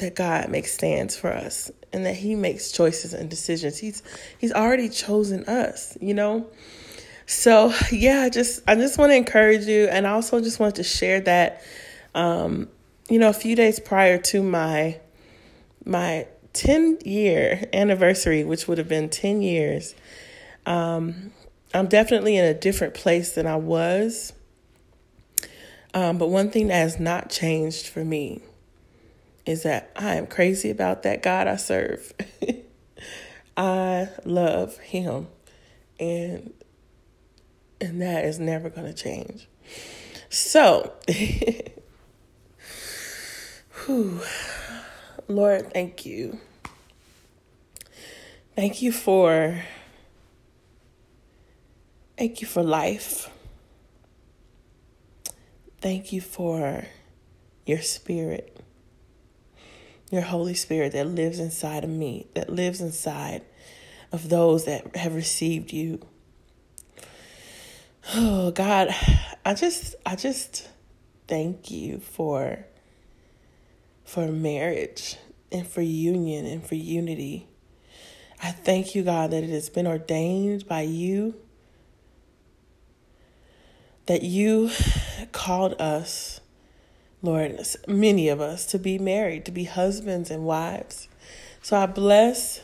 that 0.00 0.14
God 0.14 0.50
makes 0.50 0.72
stands 0.72 1.16
for 1.16 1.32
us 1.32 1.70
and 1.92 2.04
that 2.06 2.16
he 2.16 2.34
makes 2.34 2.72
choices 2.72 3.14
and 3.14 3.30
decisions. 3.30 3.78
He's 3.78 4.02
he's 4.38 4.52
already 4.52 4.88
chosen 4.88 5.44
us, 5.44 5.96
you 6.00 6.14
know? 6.14 6.46
So, 7.26 7.72
yeah, 7.92 8.28
just 8.28 8.62
I 8.68 8.74
just 8.74 8.98
want 8.98 9.12
to 9.12 9.16
encourage 9.16 9.66
you 9.66 9.86
and 9.86 10.06
I 10.06 10.10
also 10.10 10.40
just 10.40 10.58
want 10.58 10.76
to 10.76 10.82
share 10.82 11.20
that 11.22 11.62
um 12.14 12.68
you 13.08 13.18
know, 13.18 13.28
a 13.28 13.34
few 13.34 13.56
days 13.56 13.80
prior 13.80 14.18
to 14.18 14.42
my 14.42 15.00
my 15.84 16.26
10 16.52 16.98
year 17.04 17.68
anniversary, 17.72 18.44
which 18.44 18.68
would 18.68 18.78
have 18.78 18.88
been 18.88 19.08
10 19.08 19.42
years, 19.42 19.94
um, 20.66 21.32
I'm 21.74 21.86
definitely 21.86 22.36
in 22.36 22.44
a 22.44 22.54
different 22.54 22.94
place 22.94 23.32
than 23.32 23.46
I 23.46 23.56
was. 23.56 24.32
Um, 25.92 26.18
but 26.18 26.28
one 26.28 26.50
thing 26.50 26.68
that 26.68 26.74
has 26.74 27.00
not 27.00 27.30
changed 27.30 27.88
for 27.88 28.04
me 28.04 28.42
is 29.50 29.64
that 29.64 29.90
I 29.96 30.14
am 30.14 30.26
crazy 30.26 30.70
about 30.70 31.02
that 31.02 31.22
God 31.22 31.46
I 31.48 31.56
serve. 31.56 32.14
I 33.56 34.08
love 34.24 34.78
him 34.78 35.26
and 35.98 36.54
and 37.80 38.00
that 38.02 38.24
is 38.24 38.38
never 38.38 38.68
going 38.70 38.86
to 38.86 38.92
change. 38.92 39.48
So, 40.28 40.92
whew, 43.84 44.20
Lord, 45.28 45.72
thank 45.72 46.04
you. 46.04 46.38
Thank 48.54 48.82
you 48.82 48.92
for 48.92 49.64
thank 52.16 52.40
you 52.40 52.46
for 52.46 52.62
life. 52.62 53.30
Thank 55.80 56.12
you 56.12 56.20
for 56.20 56.84
your 57.64 57.80
spirit. 57.80 58.60
Your 60.10 60.22
Holy 60.22 60.54
Spirit 60.54 60.92
that 60.92 61.06
lives 61.06 61.38
inside 61.38 61.84
of 61.84 61.90
me, 61.90 62.26
that 62.34 62.50
lives 62.50 62.80
inside 62.80 63.42
of 64.12 64.28
those 64.28 64.64
that 64.64 64.96
have 64.96 65.14
received 65.14 65.72
you. 65.72 66.00
Oh 68.14 68.50
God, 68.50 68.94
I 69.44 69.54
just 69.54 69.94
I 70.04 70.16
just 70.16 70.68
thank 71.28 71.70
you 71.70 72.00
for 72.00 72.66
for 74.04 74.26
marriage 74.26 75.16
and 75.52 75.66
for 75.66 75.82
union 75.82 76.46
and 76.46 76.66
for 76.66 76.74
unity. 76.74 77.46
I 78.42 78.50
thank 78.50 78.94
you, 78.94 79.02
God, 79.02 79.30
that 79.30 79.44
it 79.44 79.50
has 79.50 79.68
been 79.68 79.86
ordained 79.86 80.66
by 80.66 80.80
you, 80.80 81.34
that 84.06 84.22
you 84.22 84.70
called 85.30 85.80
us, 85.80 86.39
Lord, 87.22 87.60
many 87.86 88.28
of 88.28 88.40
us, 88.40 88.64
to 88.66 88.78
be 88.78 88.98
married, 88.98 89.44
to 89.44 89.50
be 89.50 89.64
husbands 89.64 90.30
and 90.30 90.44
wives. 90.44 91.08
So 91.60 91.76
I 91.76 91.84
bless 91.84 92.62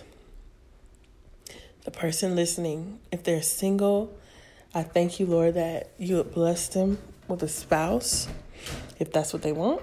the 1.85 1.91
person 1.91 2.35
listening. 2.35 2.99
If 3.13 3.23
they're 3.23 3.43
single, 3.43 4.17
I 4.75 4.83
thank 4.83 5.21
you, 5.21 5.27
Lord, 5.27 5.55
that 5.55 5.91
you 5.99 6.17
have 6.17 6.33
blessed 6.33 6.73
them 6.73 6.99
with 7.29 7.43
a 7.43 7.49
spouse, 7.49 8.29
if 8.99 9.13
that's 9.13 9.35
what 9.35 9.43
they 9.43 9.53
want. 9.53 9.83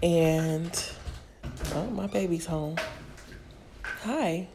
And 0.00 0.72
oh, 1.74 1.86
my 1.86 2.06
baby's 2.06 2.46
home. 2.46 2.76
Hi. 4.02 4.48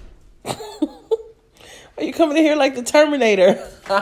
Are 0.44 2.04
you 2.04 2.12
coming 2.12 2.36
in 2.36 2.44
here 2.44 2.56
like 2.56 2.74
the 2.74 2.82
Terminator? 2.82 3.66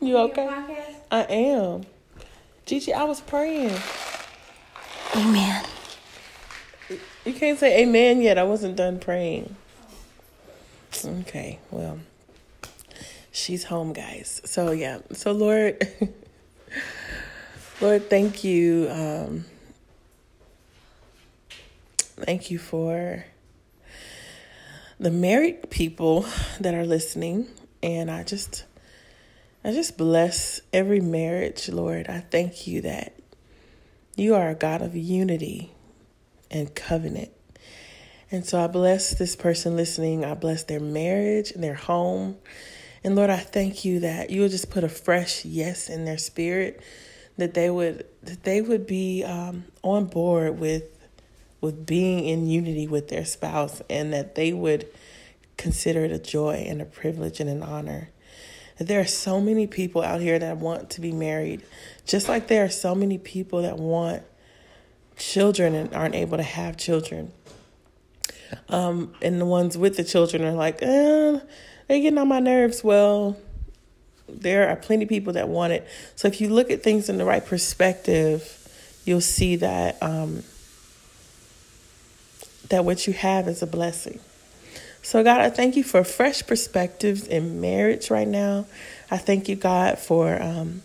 you 0.00 0.16
okay? 0.16 0.87
I 1.10 1.22
am. 1.22 1.82
Gigi, 2.66 2.92
I 2.92 3.04
was 3.04 3.20
praying. 3.20 3.76
Amen. 5.16 5.64
You 7.24 7.32
can't 7.34 7.58
say 7.58 7.82
amen 7.82 8.20
yet. 8.20 8.38
I 8.38 8.44
wasn't 8.44 8.76
done 8.76 8.98
praying. 8.98 9.56
Okay, 11.04 11.58
well, 11.70 12.00
she's 13.30 13.64
home, 13.64 13.92
guys. 13.92 14.40
So, 14.44 14.70
yeah. 14.70 14.98
So, 15.12 15.32
Lord. 15.32 15.86
Lord, 17.80 18.10
thank 18.10 18.42
you. 18.42 18.88
Um, 18.90 19.44
thank 22.00 22.50
you 22.50 22.58
for 22.58 23.24
the 24.98 25.12
married 25.12 25.70
people 25.70 26.26
that 26.58 26.74
are 26.74 26.84
listening. 26.84 27.46
And 27.80 28.10
I 28.10 28.24
just, 28.24 28.64
I 29.68 29.72
just 29.72 29.98
bless 29.98 30.62
every 30.72 31.00
marriage, 31.00 31.68
Lord. 31.68 32.08
I 32.08 32.20
thank 32.20 32.66
you 32.66 32.80
that 32.80 33.12
you 34.16 34.34
are 34.34 34.48
a 34.48 34.54
God 34.54 34.80
of 34.80 34.96
unity 34.96 35.72
and 36.50 36.74
covenant. 36.74 37.32
And 38.30 38.46
so 38.46 38.64
I 38.64 38.66
bless 38.66 39.10
this 39.10 39.36
person 39.36 39.76
listening. 39.76 40.24
I 40.24 40.32
bless 40.32 40.62
their 40.62 40.80
marriage 40.80 41.50
and 41.50 41.62
their 41.62 41.74
home. 41.74 42.38
And 43.04 43.14
Lord, 43.14 43.28
I 43.28 43.36
thank 43.36 43.84
you 43.84 44.00
that 44.00 44.30
you 44.30 44.40
will 44.40 44.48
just 44.48 44.70
put 44.70 44.84
a 44.84 44.88
fresh 44.88 45.44
yes 45.44 45.90
in 45.90 46.06
their 46.06 46.16
spirit 46.16 46.82
that 47.36 47.52
they 47.52 47.68
would 47.68 48.06
that 48.22 48.44
they 48.44 48.62
would 48.62 48.86
be 48.86 49.22
um, 49.22 49.66
on 49.82 50.06
board 50.06 50.58
with 50.58 50.84
with 51.60 51.84
being 51.84 52.24
in 52.24 52.46
unity 52.46 52.88
with 52.88 53.08
their 53.08 53.26
spouse 53.26 53.82
and 53.90 54.14
that 54.14 54.34
they 54.34 54.50
would 54.54 54.88
consider 55.58 56.06
it 56.06 56.10
a 56.10 56.18
joy 56.18 56.54
and 56.54 56.80
a 56.80 56.86
privilege 56.86 57.38
and 57.38 57.50
an 57.50 57.62
honor. 57.62 58.08
There 58.78 59.00
are 59.00 59.06
so 59.06 59.40
many 59.40 59.66
people 59.66 60.02
out 60.02 60.20
here 60.20 60.38
that 60.38 60.58
want 60.58 60.90
to 60.90 61.00
be 61.00 61.12
married, 61.12 61.62
just 62.06 62.28
like 62.28 62.46
there 62.46 62.64
are 62.64 62.70
so 62.70 62.94
many 62.94 63.18
people 63.18 63.62
that 63.62 63.76
want 63.76 64.22
children 65.16 65.74
and 65.74 65.92
aren't 65.94 66.14
able 66.14 66.36
to 66.36 66.44
have 66.44 66.76
children. 66.76 67.32
Um, 68.68 69.14
and 69.20 69.40
the 69.40 69.44
ones 69.44 69.76
with 69.76 69.96
the 69.96 70.04
children 70.04 70.44
are 70.44 70.52
like, 70.52 70.82
eh, 70.82 71.40
they're 71.88 72.00
getting 72.00 72.18
on 72.18 72.28
my 72.28 72.38
nerves. 72.38 72.84
Well, 72.84 73.36
there 74.28 74.68
are 74.68 74.76
plenty 74.76 75.04
of 75.04 75.08
people 75.08 75.32
that 75.34 75.48
want 75.48 75.72
it. 75.72 75.86
So 76.14 76.28
if 76.28 76.40
you 76.40 76.48
look 76.48 76.70
at 76.70 76.82
things 76.82 77.08
in 77.08 77.18
the 77.18 77.24
right 77.24 77.44
perspective, 77.44 78.54
you'll 79.04 79.20
see 79.20 79.56
that 79.56 80.00
um, 80.02 80.44
that 82.68 82.84
what 82.84 83.06
you 83.06 83.12
have 83.14 83.48
is 83.48 83.62
a 83.62 83.66
blessing. 83.66 84.20
So 85.08 85.24
God, 85.24 85.40
I 85.40 85.48
thank 85.48 85.74
you 85.74 85.84
for 85.84 86.04
fresh 86.04 86.46
perspectives 86.46 87.26
in 87.26 87.62
marriage 87.62 88.10
right 88.10 88.28
now. 88.28 88.66
I 89.10 89.16
thank 89.16 89.48
you, 89.48 89.56
God, 89.56 89.98
for 89.98 90.38
um, 90.38 90.82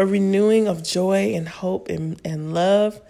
a 0.00 0.04
renewing 0.04 0.66
of 0.66 0.82
joy 0.82 1.32
and 1.36 1.48
hope 1.48 1.88
and, 1.88 2.20
and 2.24 2.52
love 2.52 3.00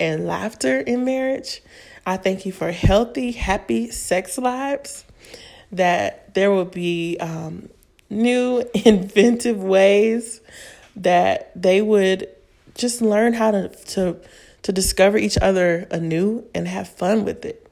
and 0.00 0.26
laughter 0.26 0.80
in 0.80 1.04
marriage. 1.04 1.62
I 2.04 2.16
thank 2.16 2.44
you 2.44 2.50
for 2.50 2.72
healthy, 2.72 3.30
happy 3.30 3.92
sex 3.92 4.36
lives. 4.36 5.04
That 5.70 6.34
there 6.34 6.50
will 6.50 6.64
be 6.64 7.16
um, 7.20 7.68
new 8.10 8.68
inventive 8.84 9.62
ways 9.62 10.40
that 10.96 11.52
they 11.54 11.80
would 11.82 12.26
just 12.74 13.00
learn 13.00 13.34
how 13.34 13.52
to 13.52 13.68
to 13.68 14.16
to 14.62 14.72
discover 14.72 15.18
each 15.18 15.38
other 15.38 15.86
anew 15.92 16.48
and 16.52 16.66
have 16.66 16.88
fun 16.88 17.24
with 17.24 17.44
it. 17.44 17.69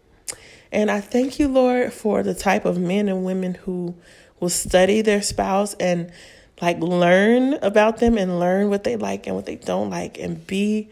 And 0.73 0.91
I 0.91 1.01
thank 1.01 1.39
you, 1.39 1.49
Lord, 1.49 1.93
for 1.93 2.23
the 2.23 2.35
type 2.35 2.64
of 2.64 2.79
men 2.79 3.09
and 3.09 3.25
women 3.25 3.55
who 3.55 3.95
will 4.41 4.51
study 4.51 5.03
their 5.03 5.23
spouse 5.23 5.75
and 5.75 6.12
like 6.61 6.79
learn 6.79 7.55
about 7.55 7.99
them 7.99 8.19
and 8.19 8.39
learn 8.39 8.69
what 8.69 8.85
they 8.85 8.97
like 8.97 9.27
and 9.27 9.37
what 9.37 9.47
they 9.47 9.57
don't 9.57 9.91
like 9.91 10.19
and 10.19 10.47
be 10.47 10.91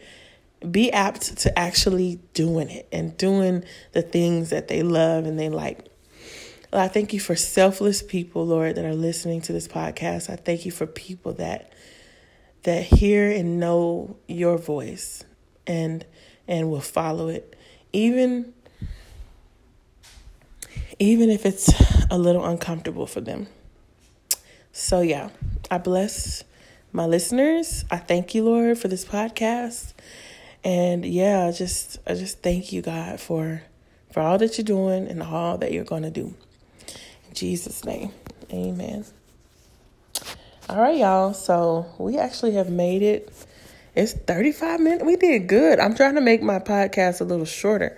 be 0.71 0.91
apt 0.91 1.37
to 1.37 1.59
actually 1.59 2.19
doing 2.33 2.69
it 2.69 2.87
and 2.91 3.15
doing 3.15 3.63
the 3.91 4.01
things 4.01 4.49
that 4.49 4.67
they 4.67 4.81
love 4.81 5.25
and 5.25 5.39
they 5.39 5.49
like. 5.49 5.85
I 6.73 6.87
thank 6.87 7.13
you 7.13 7.19
for 7.19 7.35
selfless 7.35 8.01
people, 8.01 8.45
Lord, 8.45 8.75
that 8.75 8.83
are 8.83 8.95
listening 8.95 9.41
to 9.41 9.53
this 9.53 9.67
podcast. 9.67 10.29
I 10.29 10.35
thank 10.35 10.65
you 10.65 10.71
for 10.71 10.87
people 10.87 11.33
that 11.33 11.71
that 12.63 12.83
hear 12.83 13.31
and 13.31 13.59
know 13.59 14.17
your 14.27 14.57
voice 14.57 15.23
and 15.67 16.05
and 16.47 16.71
will 16.71 16.81
follow 16.81 17.27
it 17.27 17.55
even 17.93 18.53
even 20.99 21.29
if 21.29 21.45
it's 21.45 21.71
a 22.11 22.17
little 22.17 22.45
uncomfortable 22.45 23.05
for 23.05 23.21
them. 23.21 23.47
So 24.71 25.01
yeah, 25.01 25.29
I 25.69 25.77
bless 25.77 26.43
my 26.91 27.05
listeners. 27.05 27.85
I 27.89 27.97
thank 27.97 28.35
you, 28.35 28.43
Lord, 28.43 28.77
for 28.77 28.87
this 28.87 29.05
podcast. 29.05 29.93
And 30.63 31.05
yeah, 31.05 31.45
I 31.45 31.51
just 31.51 31.97
I 32.07 32.13
just 32.13 32.41
thank 32.41 32.71
you, 32.71 32.81
God, 32.81 33.19
for 33.19 33.61
for 34.11 34.21
all 34.21 34.37
that 34.37 34.57
you're 34.57 34.65
doing 34.65 35.07
and 35.07 35.21
all 35.21 35.57
that 35.59 35.71
you're 35.71 35.83
going 35.83 36.03
to 36.03 36.09
do. 36.09 36.33
In 37.27 37.33
Jesus 37.33 37.85
name. 37.85 38.11
Amen. 38.51 39.05
All 40.69 40.81
right, 40.81 40.97
y'all. 40.97 41.33
So, 41.33 41.85
we 41.97 42.17
actually 42.17 42.53
have 42.53 42.69
made 42.69 43.01
it. 43.01 43.31
It's 43.95 44.13
35 44.13 44.79
minutes. 44.79 45.03
We 45.03 45.15
did 45.15 45.47
good. 45.47 45.79
I'm 45.79 45.95
trying 45.95 46.15
to 46.15 46.21
make 46.21 46.41
my 46.41 46.59
podcast 46.59 47.21
a 47.21 47.23
little 47.23 47.45
shorter. 47.45 47.97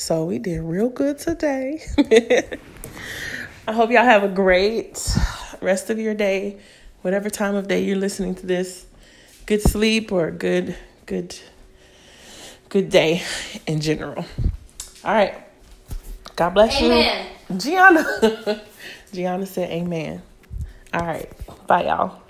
So, 0.00 0.24
we 0.24 0.38
did 0.38 0.62
real 0.62 0.88
good 0.88 1.18
today. 1.18 1.82
I 3.68 3.72
hope 3.72 3.90
y'all 3.90 4.02
have 4.02 4.22
a 4.22 4.28
great 4.28 4.98
rest 5.60 5.90
of 5.90 5.98
your 5.98 6.14
day, 6.14 6.58
whatever 7.02 7.28
time 7.28 7.54
of 7.54 7.68
day 7.68 7.84
you're 7.84 7.98
listening 7.98 8.34
to 8.36 8.46
this. 8.46 8.86
Good 9.44 9.60
sleep 9.60 10.10
or 10.10 10.30
good 10.30 10.74
good 11.04 11.38
good 12.70 12.88
day 12.88 13.22
in 13.66 13.82
general. 13.82 14.24
All 15.04 15.12
right. 15.12 15.34
God 16.34 16.54
bless 16.54 16.80
Amen. 16.80 17.26
you. 17.50 17.58
Gianna. 17.58 18.62
Gianna 19.12 19.44
said 19.44 19.68
amen. 19.68 20.22
All 20.94 21.04
right. 21.04 21.30
Bye 21.66 21.84
y'all. 21.84 22.22